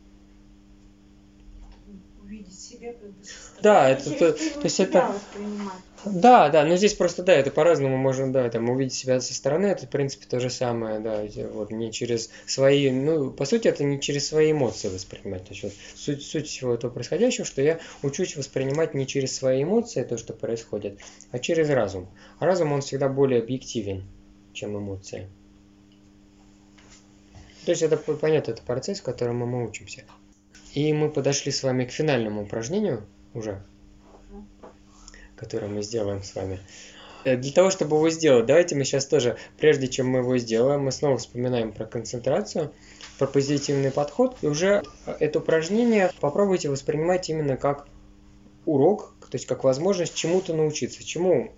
увидеть 2.23 2.59
себя 2.59 2.93
как 2.93 3.09
бы 3.09 3.23
Да, 3.61 3.89
это 3.89 4.09
то, 4.11 4.33
то 4.33 4.63
есть 4.63 4.79
это 4.79 5.13
да, 6.05 6.49
да, 6.49 6.65
но 6.65 6.75
здесь 6.75 6.93
просто 6.93 7.23
да, 7.23 7.33
это 7.33 7.49
по-разному 7.49 7.95
можно, 7.95 8.31
да, 8.31 8.49
там 8.49 8.69
увидеть 8.69 8.93
себя 8.93 9.21
со 9.21 9.33
стороны, 9.33 9.67
это 9.67 9.85
в 9.85 9.89
принципе 9.89 10.25
то 10.27 10.39
же 10.39 10.49
самое, 10.49 10.99
да, 10.99 11.23
вот 11.53 11.71
не 11.71 11.93
через 11.93 12.29
свои, 12.45 12.91
ну 12.91 13.31
по 13.31 13.45
сути 13.45 13.69
это 13.69 13.85
не 13.85 14.01
через 14.01 14.27
свои 14.27 14.51
эмоции 14.51 14.89
воспринимать, 14.89 15.43
то 15.43 15.51
есть 15.51 15.63
вот 15.63 15.73
суть 15.95 16.23
суть 16.23 16.47
всего 16.47 16.73
этого 16.73 16.91
происходящего, 16.91 17.45
что 17.45 17.61
я 17.61 17.79
учусь 18.01 18.35
воспринимать 18.35 18.93
не 18.93 19.07
через 19.07 19.35
свои 19.35 19.63
эмоции 19.63 20.03
то, 20.03 20.17
что 20.17 20.33
происходит, 20.33 20.99
а 21.31 21.39
через 21.39 21.69
разум. 21.69 22.09
А 22.39 22.45
разум 22.45 22.73
он 22.73 22.81
всегда 22.81 23.07
более 23.07 23.41
объективен, 23.41 24.03
чем 24.51 24.77
эмоции. 24.77 25.29
То 27.65 27.71
есть 27.71 27.81
это 27.81 27.95
понятно, 27.95 28.51
это 28.51 28.61
процесс, 28.61 28.99
которому 28.99 29.45
мы 29.45 29.65
учимся. 29.65 30.03
И 30.73 30.91
мы 30.91 31.09
подошли 31.09 31.51
с 31.51 31.61
вами 31.61 31.85
к 31.85 31.91
финальному 31.91 32.43
упражнению 32.43 33.03
уже, 33.35 33.61
которое 35.35 35.67
мы 35.67 35.83
сделаем 35.83 36.23
с 36.23 36.33
вами. 36.33 36.59
Э, 37.25 37.37
для 37.37 37.51
того, 37.51 37.69
чтобы 37.69 37.97
его 37.97 38.09
сделать, 38.09 38.47
давайте 38.47 38.75
мы 38.75 38.83
сейчас 38.83 39.05
тоже, 39.05 39.37
прежде 39.57 39.87
чем 39.87 40.07
мы 40.07 40.19
его 40.19 40.37
сделаем, 40.39 40.81
мы 40.81 40.91
снова 40.91 41.17
вспоминаем 41.17 41.73
про 41.73 41.85
концентрацию, 41.85 42.73
про 43.19 43.27
позитивный 43.27 43.91
подход. 43.91 44.35
И 44.41 44.47
уже 44.47 44.83
это 45.19 45.39
упражнение 45.39 46.11
попробуйте 46.19 46.69
воспринимать 46.69 47.29
именно 47.29 47.55
как 47.55 47.87
урок, 48.65 49.13
то 49.19 49.35
есть 49.35 49.45
как 49.45 49.63
возможность 49.63 50.15
чему-то 50.15 50.55
научиться. 50.55 51.03
Чему? 51.03 51.51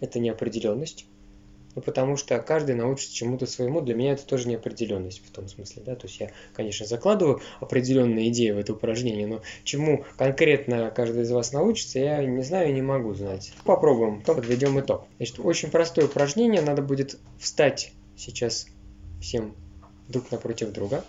Это 0.00 0.18
неопределенность. 0.18 1.06
Ну, 1.74 1.82
потому 1.82 2.16
что 2.16 2.38
каждый 2.40 2.74
научится 2.74 3.14
чему-то 3.14 3.46
своему. 3.46 3.80
Для 3.80 3.94
меня 3.94 4.12
это 4.12 4.26
тоже 4.26 4.48
неопределенность 4.48 5.24
в 5.24 5.30
том 5.30 5.48
смысле, 5.48 5.82
да. 5.84 5.96
То 5.96 6.06
есть 6.06 6.20
я, 6.20 6.30
конечно, 6.54 6.86
закладываю 6.86 7.40
определенные 7.60 8.28
идеи 8.28 8.50
в 8.50 8.58
это 8.58 8.74
упражнение, 8.74 9.26
но 9.26 9.42
чему 9.64 10.04
конкретно 10.16 10.90
каждый 10.90 11.22
из 11.22 11.30
вас 11.30 11.52
научится, 11.52 11.98
я 11.98 12.24
не 12.24 12.42
знаю 12.42 12.70
и 12.70 12.72
не 12.72 12.82
могу 12.82 13.14
знать. 13.14 13.52
Попробуем, 13.64 14.20
потом 14.20 14.36
подведем 14.36 14.78
итог. 14.80 15.06
Значит, 15.16 15.40
очень 15.40 15.70
простое 15.70 16.06
упражнение. 16.06 16.60
Надо 16.60 16.82
будет 16.82 17.18
встать 17.38 17.92
сейчас 18.16 18.66
всем 19.20 19.54
друг 20.08 20.30
напротив 20.30 20.72
друга. 20.72 21.04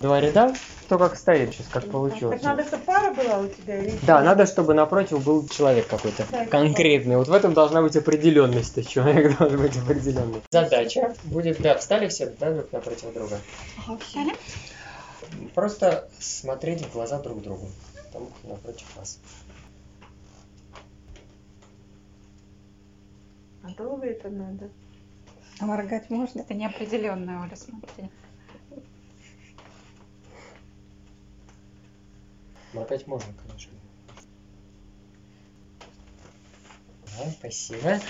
Два 0.00 0.18
ряда, 0.18 0.54
кто 0.86 0.96
как 0.98 1.14
стоит 1.14 1.52
сейчас, 1.52 1.66
как 1.66 1.90
получилось. 1.90 2.40
Так 2.40 2.56
надо, 2.56 2.66
чтобы 2.66 2.84
пара 2.84 3.12
была 3.12 3.40
у 3.40 3.48
тебя 3.48 3.82
или 3.82 3.98
Да, 4.06 4.22
надо, 4.22 4.46
чтобы 4.46 4.72
напротив 4.72 5.22
был 5.22 5.46
человек 5.46 5.88
какой-то 5.88 6.24
Да, 6.30 6.46
конкретный. 6.46 7.18
Вот 7.18 7.28
в 7.28 7.32
этом 7.34 7.52
должна 7.52 7.82
быть 7.82 7.94
определенность, 7.96 8.74
то 8.74 8.80
есть 8.80 8.88
человек 8.88 9.36
должен 9.38 9.60
быть 9.60 9.76
определенный. 9.76 10.40
Задача 10.50 11.14
будет, 11.24 11.60
да, 11.60 11.76
встали 11.76 12.08
все 12.08 12.34
да, 12.40 12.50
друг 12.50 12.72
напротив 12.72 13.12
друга. 13.12 13.40
Ага, 13.76 13.98
встали. 13.98 14.32
Просто 15.54 16.08
смотреть 16.18 16.80
в 16.80 16.92
глаза 16.94 17.18
друг 17.18 17.42
другу, 17.42 17.68
тому, 18.10 18.28
кто 18.28 18.48
напротив 18.48 18.86
вас. 18.96 19.18
А 23.62 23.68
долго 23.76 24.06
это 24.06 24.30
надо? 24.30 24.70
А 25.60 25.66
моргать 25.66 26.08
можно? 26.08 26.40
Это 26.40 26.54
неопределенная, 26.54 27.42
Оля, 27.42 27.54
смотри. 27.54 28.08
Моргать 32.72 33.06
можно, 33.06 33.32
конечно. 33.42 33.72
Да, 37.18 37.30
спасибо. 37.38 38.00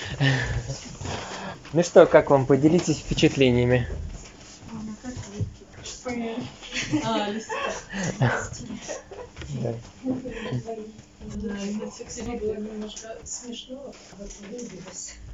Ну 1.73 1.83
что, 1.83 2.07
как 2.07 2.31
вам? 2.31 2.47
Поделитесь 2.47 2.99
впечатлениями. 2.99 3.89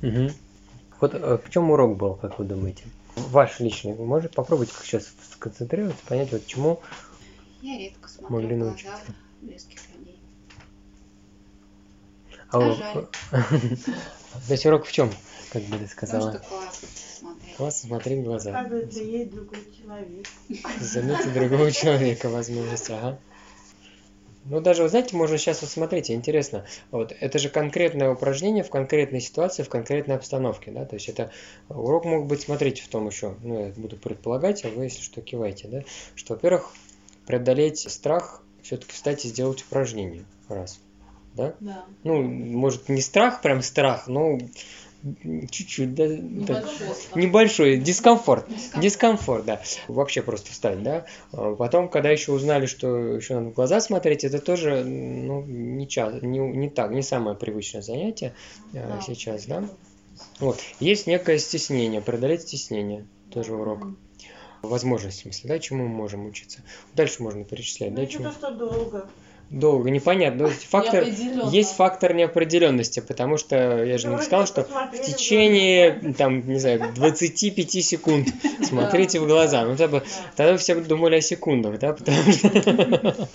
Мгм. 0.02 0.32
Вот 1.00 1.14
э, 1.14 1.38
в 1.44 1.50
чем 1.50 1.70
урок 1.70 1.96
был, 1.96 2.14
как 2.14 2.38
вы 2.38 2.44
думаете? 2.44 2.84
Ваш 3.16 3.60
личный. 3.60 3.94
Вы 3.94 4.06
можете 4.06 4.34
попробовать 4.34 4.70
сейчас 4.82 5.08
сконцентрироваться, 5.32 6.04
понять, 6.06 6.32
вот 6.32 6.46
чему 6.46 6.80
Я 7.62 7.78
редко 7.78 8.08
смотрю 8.08 8.36
Могли 8.36 8.54
в 8.54 8.58
глаза 8.58 8.70
научиться. 8.70 9.14
близких 9.40 9.80
людей. 9.96 10.20
А 12.50 12.58
А 12.58 12.72
жаль. 12.74 13.06
То 14.46 14.52
есть 14.52 14.66
урок 14.66 14.86
в 14.86 14.92
чем, 14.92 15.10
как 15.52 15.62
бы 15.62 15.78
ты 15.78 15.84
Потому 15.84 15.88
сказала? 15.88 16.32
что 16.32 16.40
классно 16.40 16.88
смотреть. 17.18 17.56
Классно 17.56 17.88
смотреть 17.88 18.20
в 18.20 18.24
глаза. 18.24 18.50
Оказывается, 18.50 19.02
есть 19.02 19.30
другой 19.30 19.58
человек. 19.76 20.26
Заметить 20.80 21.32
другого 21.32 21.72
человека 21.72 22.28
возможность, 22.28 22.90
ага. 22.90 23.18
Ну, 24.48 24.60
даже, 24.60 24.84
вы 24.84 24.88
знаете, 24.88 25.16
можно 25.16 25.38
сейчас 25.38 25.62
вот 25.62 25.70
смотрите, 25.70 26.14
интересно, 26.14 26.64
вот 26.92 27.12
это 27.18 27.38
же 27.40 27.48
конкретное 27.48 28.10
упражнение 28.12 28.62
в 28.62 28.70
конкретной 28.70 29.20
ситуации, 29.20 29.64
в 29.64 29.68
конкретной 29.68 30.14
обстановке, 30.14 30.70
да, 30.70 30.84
то 30.84 30.94
есть 30.94 31.08
это 31.08 31.32
урок 31.68 32.04
мог 32.04 32.26
быть, 32.28 32.42
смотрите, 32.42 32.82
в 32.82 32.86
том 32.88 33.08
еще, 33.08 33.34
ну, 33.42 33.66
я 33.66 33.72
буду 33.72 33.96
предполагать, 33.96 34.64
а 34.64 34.68
вы, 34.68 34.84
если 34.84 35.02
что, 35.02 35.20
кивайте, 35.20 35.66
да, 35.66 35.82
что, 36.14 36.34
во-первых, 36.34 36.72
преодолеть 37.26 37.80
страх, 37.90 38.42
все-таки 38.62 38.92
встать 38.92 39.24
и 39.24 39.28
сделать 39.28 39.62
упражнение, 39.62 40.24
раз, 40.48 40.78
да, 41.34 41.54
Да. 41.60 41.84
ну, 42.04 42.22
может, 42.22 42.88
не 42.88 43.00
страх, 43.00 43.42
прям 43.42 43.62
страх, 43.62 44.06
но 44.08 44.38
чуть-чуть, 45.50 45.94
да, 45.94 46.06
да, 46.08 46.14
Небольшой 46.16 46.88
небольшой 47.14 47.76
дискомфорт. 47.78 48.48
Дискомфорт. 48.48 48.82
Дискомфорт, 48.82 49.44
да. 49.44 49.62
Вообще 49.86 50.22
просто 50.22 50.50
встать, 50.50 50.82
да. 50.82 51.06
А 51.32 51.54
Потом, 51.54 51.88
когда 51.88 52.10
еще 52.10 52.32
узнали, 52.32 52.66
что 52.66 53.14
еще 53.14 53.34
надо 53.34 53.50
в 53.50 53.52
глаза 53.54 53.80
смотреть, 53.80 54.24
это 54.24 54.40
тоже, 54.40 54.82
ну, 54.84 55.42
не, 55.42 55.86
ча- 55.86 56.18
не, 56.22 56.38
не 56.38 56.70
так, 56.70 56.90
не 56.90 57.02
самое 57.02 57.36
привычное 57.36 57.82
занятие 57.82 58.34
а, 58.74 58.96
Да. 58.96 59.00
сейчас, 59.00 59.44
да. 59.46 59.68
Вот. 60.40 60.58
Есть 60.80 61.06
некое 61.06 61.38
стеснение, 61.38 62.00
преодолеть 62.00 62.42
стеснение, 62.42 63.06
тоже 63.30 63.54
урок. 63.54 63.86
Возможность, 64.66 65.18
в 65.18 65.22
смысле, 65.22 65.48
да, 65.48 65.58
чему 65.58 65.84
мы 65.84 65.94
можем 65.94 66.26
учиться. 66.26 66.60
Дальше 66.94 67.22
можно 67.22 67.44
перечислять, 67.44 67.90
Ну, 67.90 67.96
да, 67.96 68.06
чему. 68.06 68.24
то, 68.24 68.32
что 68.32 68.50
долго. 68.50 69.08
Долго, 69.50 69.90
непонятно. 69.90 70.48
Ну, 70.48 70.52
Фактор, 70.70 71.04
есть 71.04 71.76
фактор 71.76 72.14
неопределенности, 72.14 73.00
потому 73.00 73.36
что 73.36 73.84
я 73.84 73.96
же 73.96 74.08
Ну, 74.08 74.16
не 74.16 74.22
сказал, 74.22 74.46
что 74.46 74.64
в 74.64 74.68
в 74.68 75.00
течение, 75.02 76.14
там, 76.14 76.46
не 76.48 76.58
знаю, 76.58 76.92
25 76.94 77.84
секунд 77.84 78.28
смотрите 78.64 79.20
в 79.20 79.26
глаза. 79.26 79.64
Ну, 79.64 79.76
тогда, 79.76 80.02
тогда 80.34 80.56
все 80.56 80.74
думали 80.80 81.16
о 81.16 81.20
секундах, 81.20 81.78
да, 81.78 81.92
потому 81.92 82.32
что... 82.32 83.28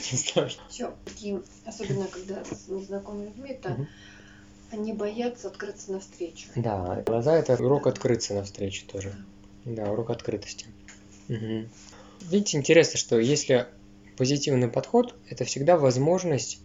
Все, 0.68 0.92
такие, 1.04 1.40
особенно 1.64 2.06
когда 2.06 2.42
с 2.44 2.68
незнакомыми 2.68 3.26
людьми, 3.26 3.50
это 3.50 3.76
они 4.72 4.92
боятся 4.92 5.48
открыться 5.48 5.92
навстречу. 5.92 6.48
Да, 6.56 7.02
глаза 7.06 7.36
это 7.36 7.54
урок 7.54 7.86
открыться 7.86 8.34
навстречу 8.34 8.84
тоже. 8.86 9.14
Да, 9.66 9.90
урок 9.90 10.10
открытости. 10.10 10.66
Мгм. 11.28 11.68
Видите, 12.30 12.56
интересно, 12.56 12.98
что 12.98 13.18
если 13.18 13.66
позитивный 14.16 14.68
подход, 14.68 15.14
это 15.28 15.44
всегда 15.44 15.76
возможность 15.76 16.60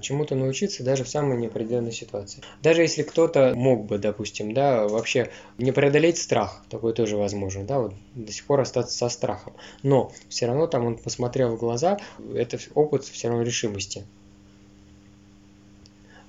чему-то 0.00 0.34
научиться 0.34 0.82
даже 0.82 1.04
в 1.04 1.08
самой 1.08 1.38
неопределенной 1.38 1.92
ситуации. 1.92 2.42
Даже 2.62 2.82
если 2.82 3.02
кто-то 3.02 3.52
мог 3.54 3.86
бы, 3.86 3.98
допустим, 3.98 4.54
да, 4.54 4.86
вообще 4.88 5.30
не 5.58 5.72
преодолеть 5.72 6.18
страх, 6.18 6.64
такое 6.70 6.92
тоже 6.92 7.16
возможно, 7.16 7.64
да, 7.64 7.80
вот 7.80 7.94
до 8.14 8.32
сих 8.32 8.44
пор 8.46 8.60
остаться 8.60 8.96
со 8.96 9.08
страхом. 9.08 9.54
Но 9.82 10.12
все 10.28 10.46
равно 10.46 10.66
там 10.66 10.86
он 10.86 10.96
посмотрел 10.96 11.56
в 11.56 11.58
глаза, 11.58 11.98
это 12.34 12.58
опыт 12.74 13.04
все 13.04 13.28
равно 13.28 13.42
решимости. 13.42 14.06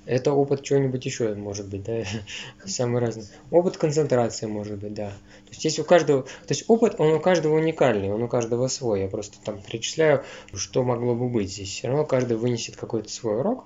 Это 0.06 0.32
опыт 0.32 0.62
чего-нибудь 0.62 1.04
еще 1.04 1.34
может 1.34 1.68
быть, 1.68 1.84
да, 1.84 2.02
самый 2.64 3.00
разный. 3.00 3.24
Опыт 3.50 3.76
концентрации 3.76 4.46
может 4.46 4.78
быть, 4.78 4.94
да. 4.94 5.10
То 5.10 5.50
есть 5.50 5.64
есть 5.64 5.78
у 5.78 5.84
каждого, 5.84 6.22
то 6.22 6.50
есть 6.50 6.64
опыт, 6.68 6.96
он 6.98 7.14
у 7.14 7.20
каждого 7.20 7.56
уникальный, 7.56 8.12
он 8.12 8.22
у 8.22 8.28
каждого 8.28 8.68
свой. 8.68 9.02
Я 9.02 9.08
просто 9.08 9.38
там 9.44 9.60
перечисляю, 9.60 10.24
что 10.52 10.82
могло 10.82 11.14
бы 11.14 11.28
быть 11.28 11.50
здесь. 11.50 11.70
Все 11.70 11.88
равно 11.88 12.04
каждый 12.04 12.36
вынесет 12.36 12.76
какой-то 12.76 13.08
свой 13.08 13.38
урок, 13.38 13.64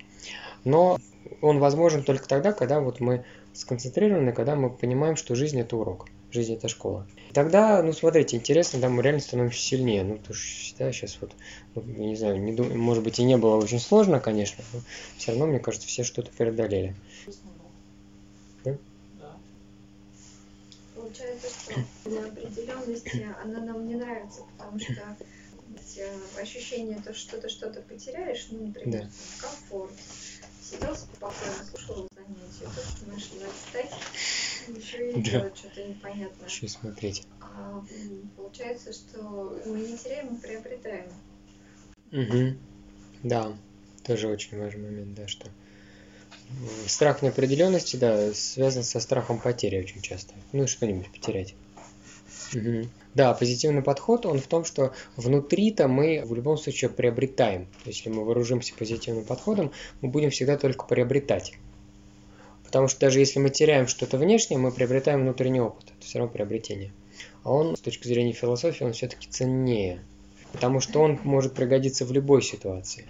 но 0.65 0.99
он 1.41 1.59
возможен 1.59 2.03
только 2.05 2.29
тогда, 2.29 2.53
когда 2.53 2.81
вот 2.81 3.01
мы 3.01 3.25
сконцентрированы, 3.53 4.33
когда 4.33 4.55
мы 4.55 4.71
понимаем, 4.71 5.17
что 5.17 5.35
жизнь 5.35 5.61
это 5.61 5.77
урок, 5.77 6.07
жизнь 6.31 6.55
это 6.55 6.69
школа. 6.69 7.07
Тогда, 7.33 7.83
ну 7.83 7.93
смотрите, 7.93 8.37
интересно, 8.37 8.81
да, 8.81 8.89
мы 8.89 9.03
реально 9.03 9.21
становимся 9.21 9.61
сильнее. 9.61 10.03
Ну, 10.05 10.17
потому 10.17 10.35
что 10.35 10.79
да, 10.79 10.93
сейчас 10.93 11.19
вот, 11.21 11.33
ну, 11.75 11.85
я 11.87 12.07
не 12.07 12.17
знаю, 12.17 12.41
не 12.41 12.53
дум- 12.53 12.79
может 12.79 13.03
быть 13.03 13.19
и 13.19 13.25
не 13.25 13.37
было 13.37 13.57
очень 13.57 13.81
сложно, 13.81 14.21
конечно, 14.21 14.65
но 14.73 14.81
все 15.17 15.33
равно, 15.33 15.47
мне 15.47 15.59
кажется, 15.59 15.87
все 15.89 16.05
что-то 16.05 16.31
преодолели. 16.31 16.95
Да? 18.65 18.73
Да. 19.19 19.37
Получается, 20.95 21.49
что 21.49 21.75
неопределенность, 22.11 23.15
она 23.43 23.61
нам 23.61 23.87
не 23.87 23.95
нравится, 23.95 24.43
потому 24.57 24.79
что 24.79 25.17
ощущение, 26.41 27.01
то, 27.05 27.15
что 27.15 27.39
ты 27.39 27.49
что-то 27.49 27.83
потеряешь, 27.83 28.47
ну, 28.51 28.67
например, 28.67 29.03
Да. 29.03 29.11
комфорт. 29.41 29.93
Сидел 30.63 30.95
спокойно, 30.95 31.65
слушал 31.71 32.09
занятия, 32.15 32.67
тут 32.75 33.09
начинает 33.09 33.53
встать, 33.55 33.91
Да. 35.17 35.51
что-то 35.55 35.85
непонятное. 35.85 36.49
Еще 36.49 36.69
смотреть. 36.69 37.27
А, 37.41 37.83
получается, 38.37 38.93
что 38.93 39.61
мы 39.67 39.81
не 39.81 39.97
теряем, 39.97 40.33
мы 40.33 40.39
приобретаем. 40.39 41.07
Угу. 42.13 42.59
Да, 43.23 43.57
тоже 44.05 44.29
очень 44.29 44.59
важный 44.59 44.83
момент, 44.83 45.15
да, 45.15 45.29
что 45.29 45.49
страх 46.87 47.23
неопределенности, 47.23 47.97
да, 47.97 48.33
связан 48.33 48.83
со 48.83 49.01
страхом 49.01 49.39
потери 49.39 49.81
очень 49.81 50.01
часто. 50.01 50.35
Ну, 50.53 50.67
что-нибудь 50.67 51.11
потерять. 51.11 51.55
Мгм. 52.53 52.91
Да, 53.15 53.35
позитивный 53.35 53.83
подход, 53.83 54.25
он 54.27 54.39
в 54.39 54.47
том, 54.47 54.65
что 54.65 54.95
внутри-то 55.17 55.89
мы 55.89 56.23
в 56.25 56.35
любом 56.35 56.57
случае 56.57 56.91
приобретаем. 56.91 57.67
То 57.67 57.89
есть, 57.89 57.99
если 57.99 58.11
мы 58.11 58.25
вооружимся 58.25 58.75
позитивным 58.75 59.25
подходом, 59.25 59.73
мы 60.01 60.09
будем 60.09 60.31
всегда 60.31 60.57
только 60.57 60.87
приобретать. 60.87 61.55
Потому 62.69 62.87
что 62.87 63.01
даже 63.01 63.19
если 63.19 63.39
мы 63.39 63.49
теряем 63.49 63.87
что-то 63.87 64.19
внешнее, 64.19 64.59
мы 64.59 64.71
приобретаем 64.71 65.23
внутренний 65.23 65.63
опыт. 65.63 65.87
Это 65.97 66.07
все 66.07 66.19
равно 66.19 66.31
приобретение. 66.31 66.93
А 67.43 67.51
он, 67.51 67.75
с 67.75 67.81
точки 67.81 68.07
зрения 68.07 68.35
философии, 68.35 68.85
он 68.85 68.93
все-таки 68.93 69.27
ценнее. 69.27 70.05
Потому 70.53 70.81
что 70.81 71.01
он 71.01 71.19
может 71.25 71.55
пригодиться 71.55 72.05
в 72.05 72.13
любой 72.13 72.43
ситуации. 72.43 73.07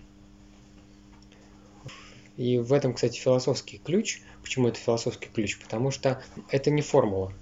И 2.36 2.58
в 2.58 2.72
этом, 2.72 2.94
кстати, 2.94 3.18
философский 3.18 3.80
ключ. 3.84 4.20
Почему 4.42 4.68
это 4.68 4.78
философский 4.78 5.28
ключ? 5.28 5.58
Потому 5.58 5.90
что 5.90 6.22
это 6.50 6.70
не 6.70 6.82
формула. 6.82 7.32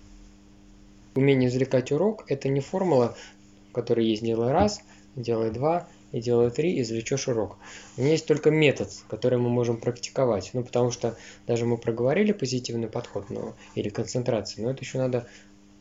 Умение 1.15 1.51
извлекать 1.51 1.93
урок– 1.93 2.25
это 2.29 2.49
не 2.49 2.61
формула, 2.61 3.15
которая 3.75 4.07
есть 4.07 4.23
«делай 4.23 4.53
раз», 4.53 4.81
«делай 5.17 5.51
два» 5.51 5.87
и 6.17 6.21
«делай 6.21 6.51
три», 6.51 6.81
извлечешь 6.81 7.29
урок. 7.29 7.59
У 7.97 8.01
нее 8.01 8.13
есть 8.13 8.27
только 8.27 8.51
метод, 8.51 8.91
который 9.09 9.39
мы 9.39 9.51
можем 9.51 9.77
практиковать. 9.77 10.51
Ну, 10.55 10.65
потому 10.65 10.91
что 10.91 11.17
даже 11.47 11.67
мы 11.67 11.77
проговорили 11.77 12.33
позитивный 12.33 12.89
подход 12.89 13.29
но, 13.29 13.55
или 13.75 13.91
концентрацию, 13.91 14.65
но 14.65 14.71
это 14.71 14.83
еще 14.83 14.99
надо 14.99 15.29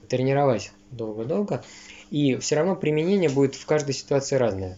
тренировать 0.10 0.72
долго-долго. 0.92 1.64
И 2.12 2.36
все 2.36 2.56
равно 2.56 2.76
применение 2.76 3.30
будет 3.30 3.56
в 3.56 3.66
каждой 3.66 3.94
ситуации 3.94 4.36
разное. 4.36 4.78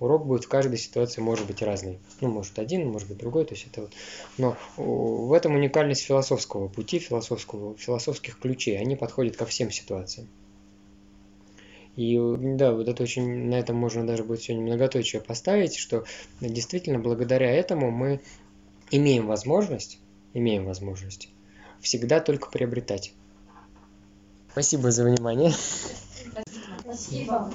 Урок 0.00 0.26
будет 0.26 0.44
в 0.44 0.48
каждой 0.48 0.78
ситуации 0.78 1.20
может 1.20 1.46
быть 1.46 1.62
разный. 1.62 1.98
Ну, 2.22 2.28
может 2.28 2.58
один, 2.58 2.88
может 2.88 3.08
быть 3.08 3.18
другой. 3.18 3.44
То 3.44 3.54
есть 3.54 3.66
это 3.70 3.82
вот. 3.82 3.92
Но 4.38 4.56
в 4.76 5.32
этом 5.34 5.54
уникальность 5.54 6.02
философского 6.02 6.68
пути, 6.68 6.98
философского, 6.98 7.76
философских 7.76 8.38
ключей. 8.38 8.78
Они 8.78 8.96
подходят 8.96 9.36
ко 9.36 9.44
всем 9.44 9.70
ситуациям. 9.70 10.28
И 11.96 12.18
да, 12.38 12.72
вот 12.72 12.88
это 12.88 13.02
очень, 13.02 13.48
на 13.48 13.54
этом 13.54 13.76
можно 13.76 14.06
даже 14.06 14.22
будет 14.22 14.42
сегодня 14.42 14.66
многоточие 14.66 15.22
поставить, 15.22 15.76
что 15.76 16.04
действительно 16.40 16.98
благодаря 16.98 17.50
этому 17.50 17.90
мы 17.90 18.20
имеем 18.90 19.26
возможность, 19.26 19.98
имеем 20.34 20.66
возможность 20.66 21.30
всегда 21.80 22.20
только 22.20 22.50
приобретать. 22.50 23.14
Спасибо 24.52 24.90
за 24.90 25.04
внимание. 25.04 25.52
Спасибо. 26.80 27.50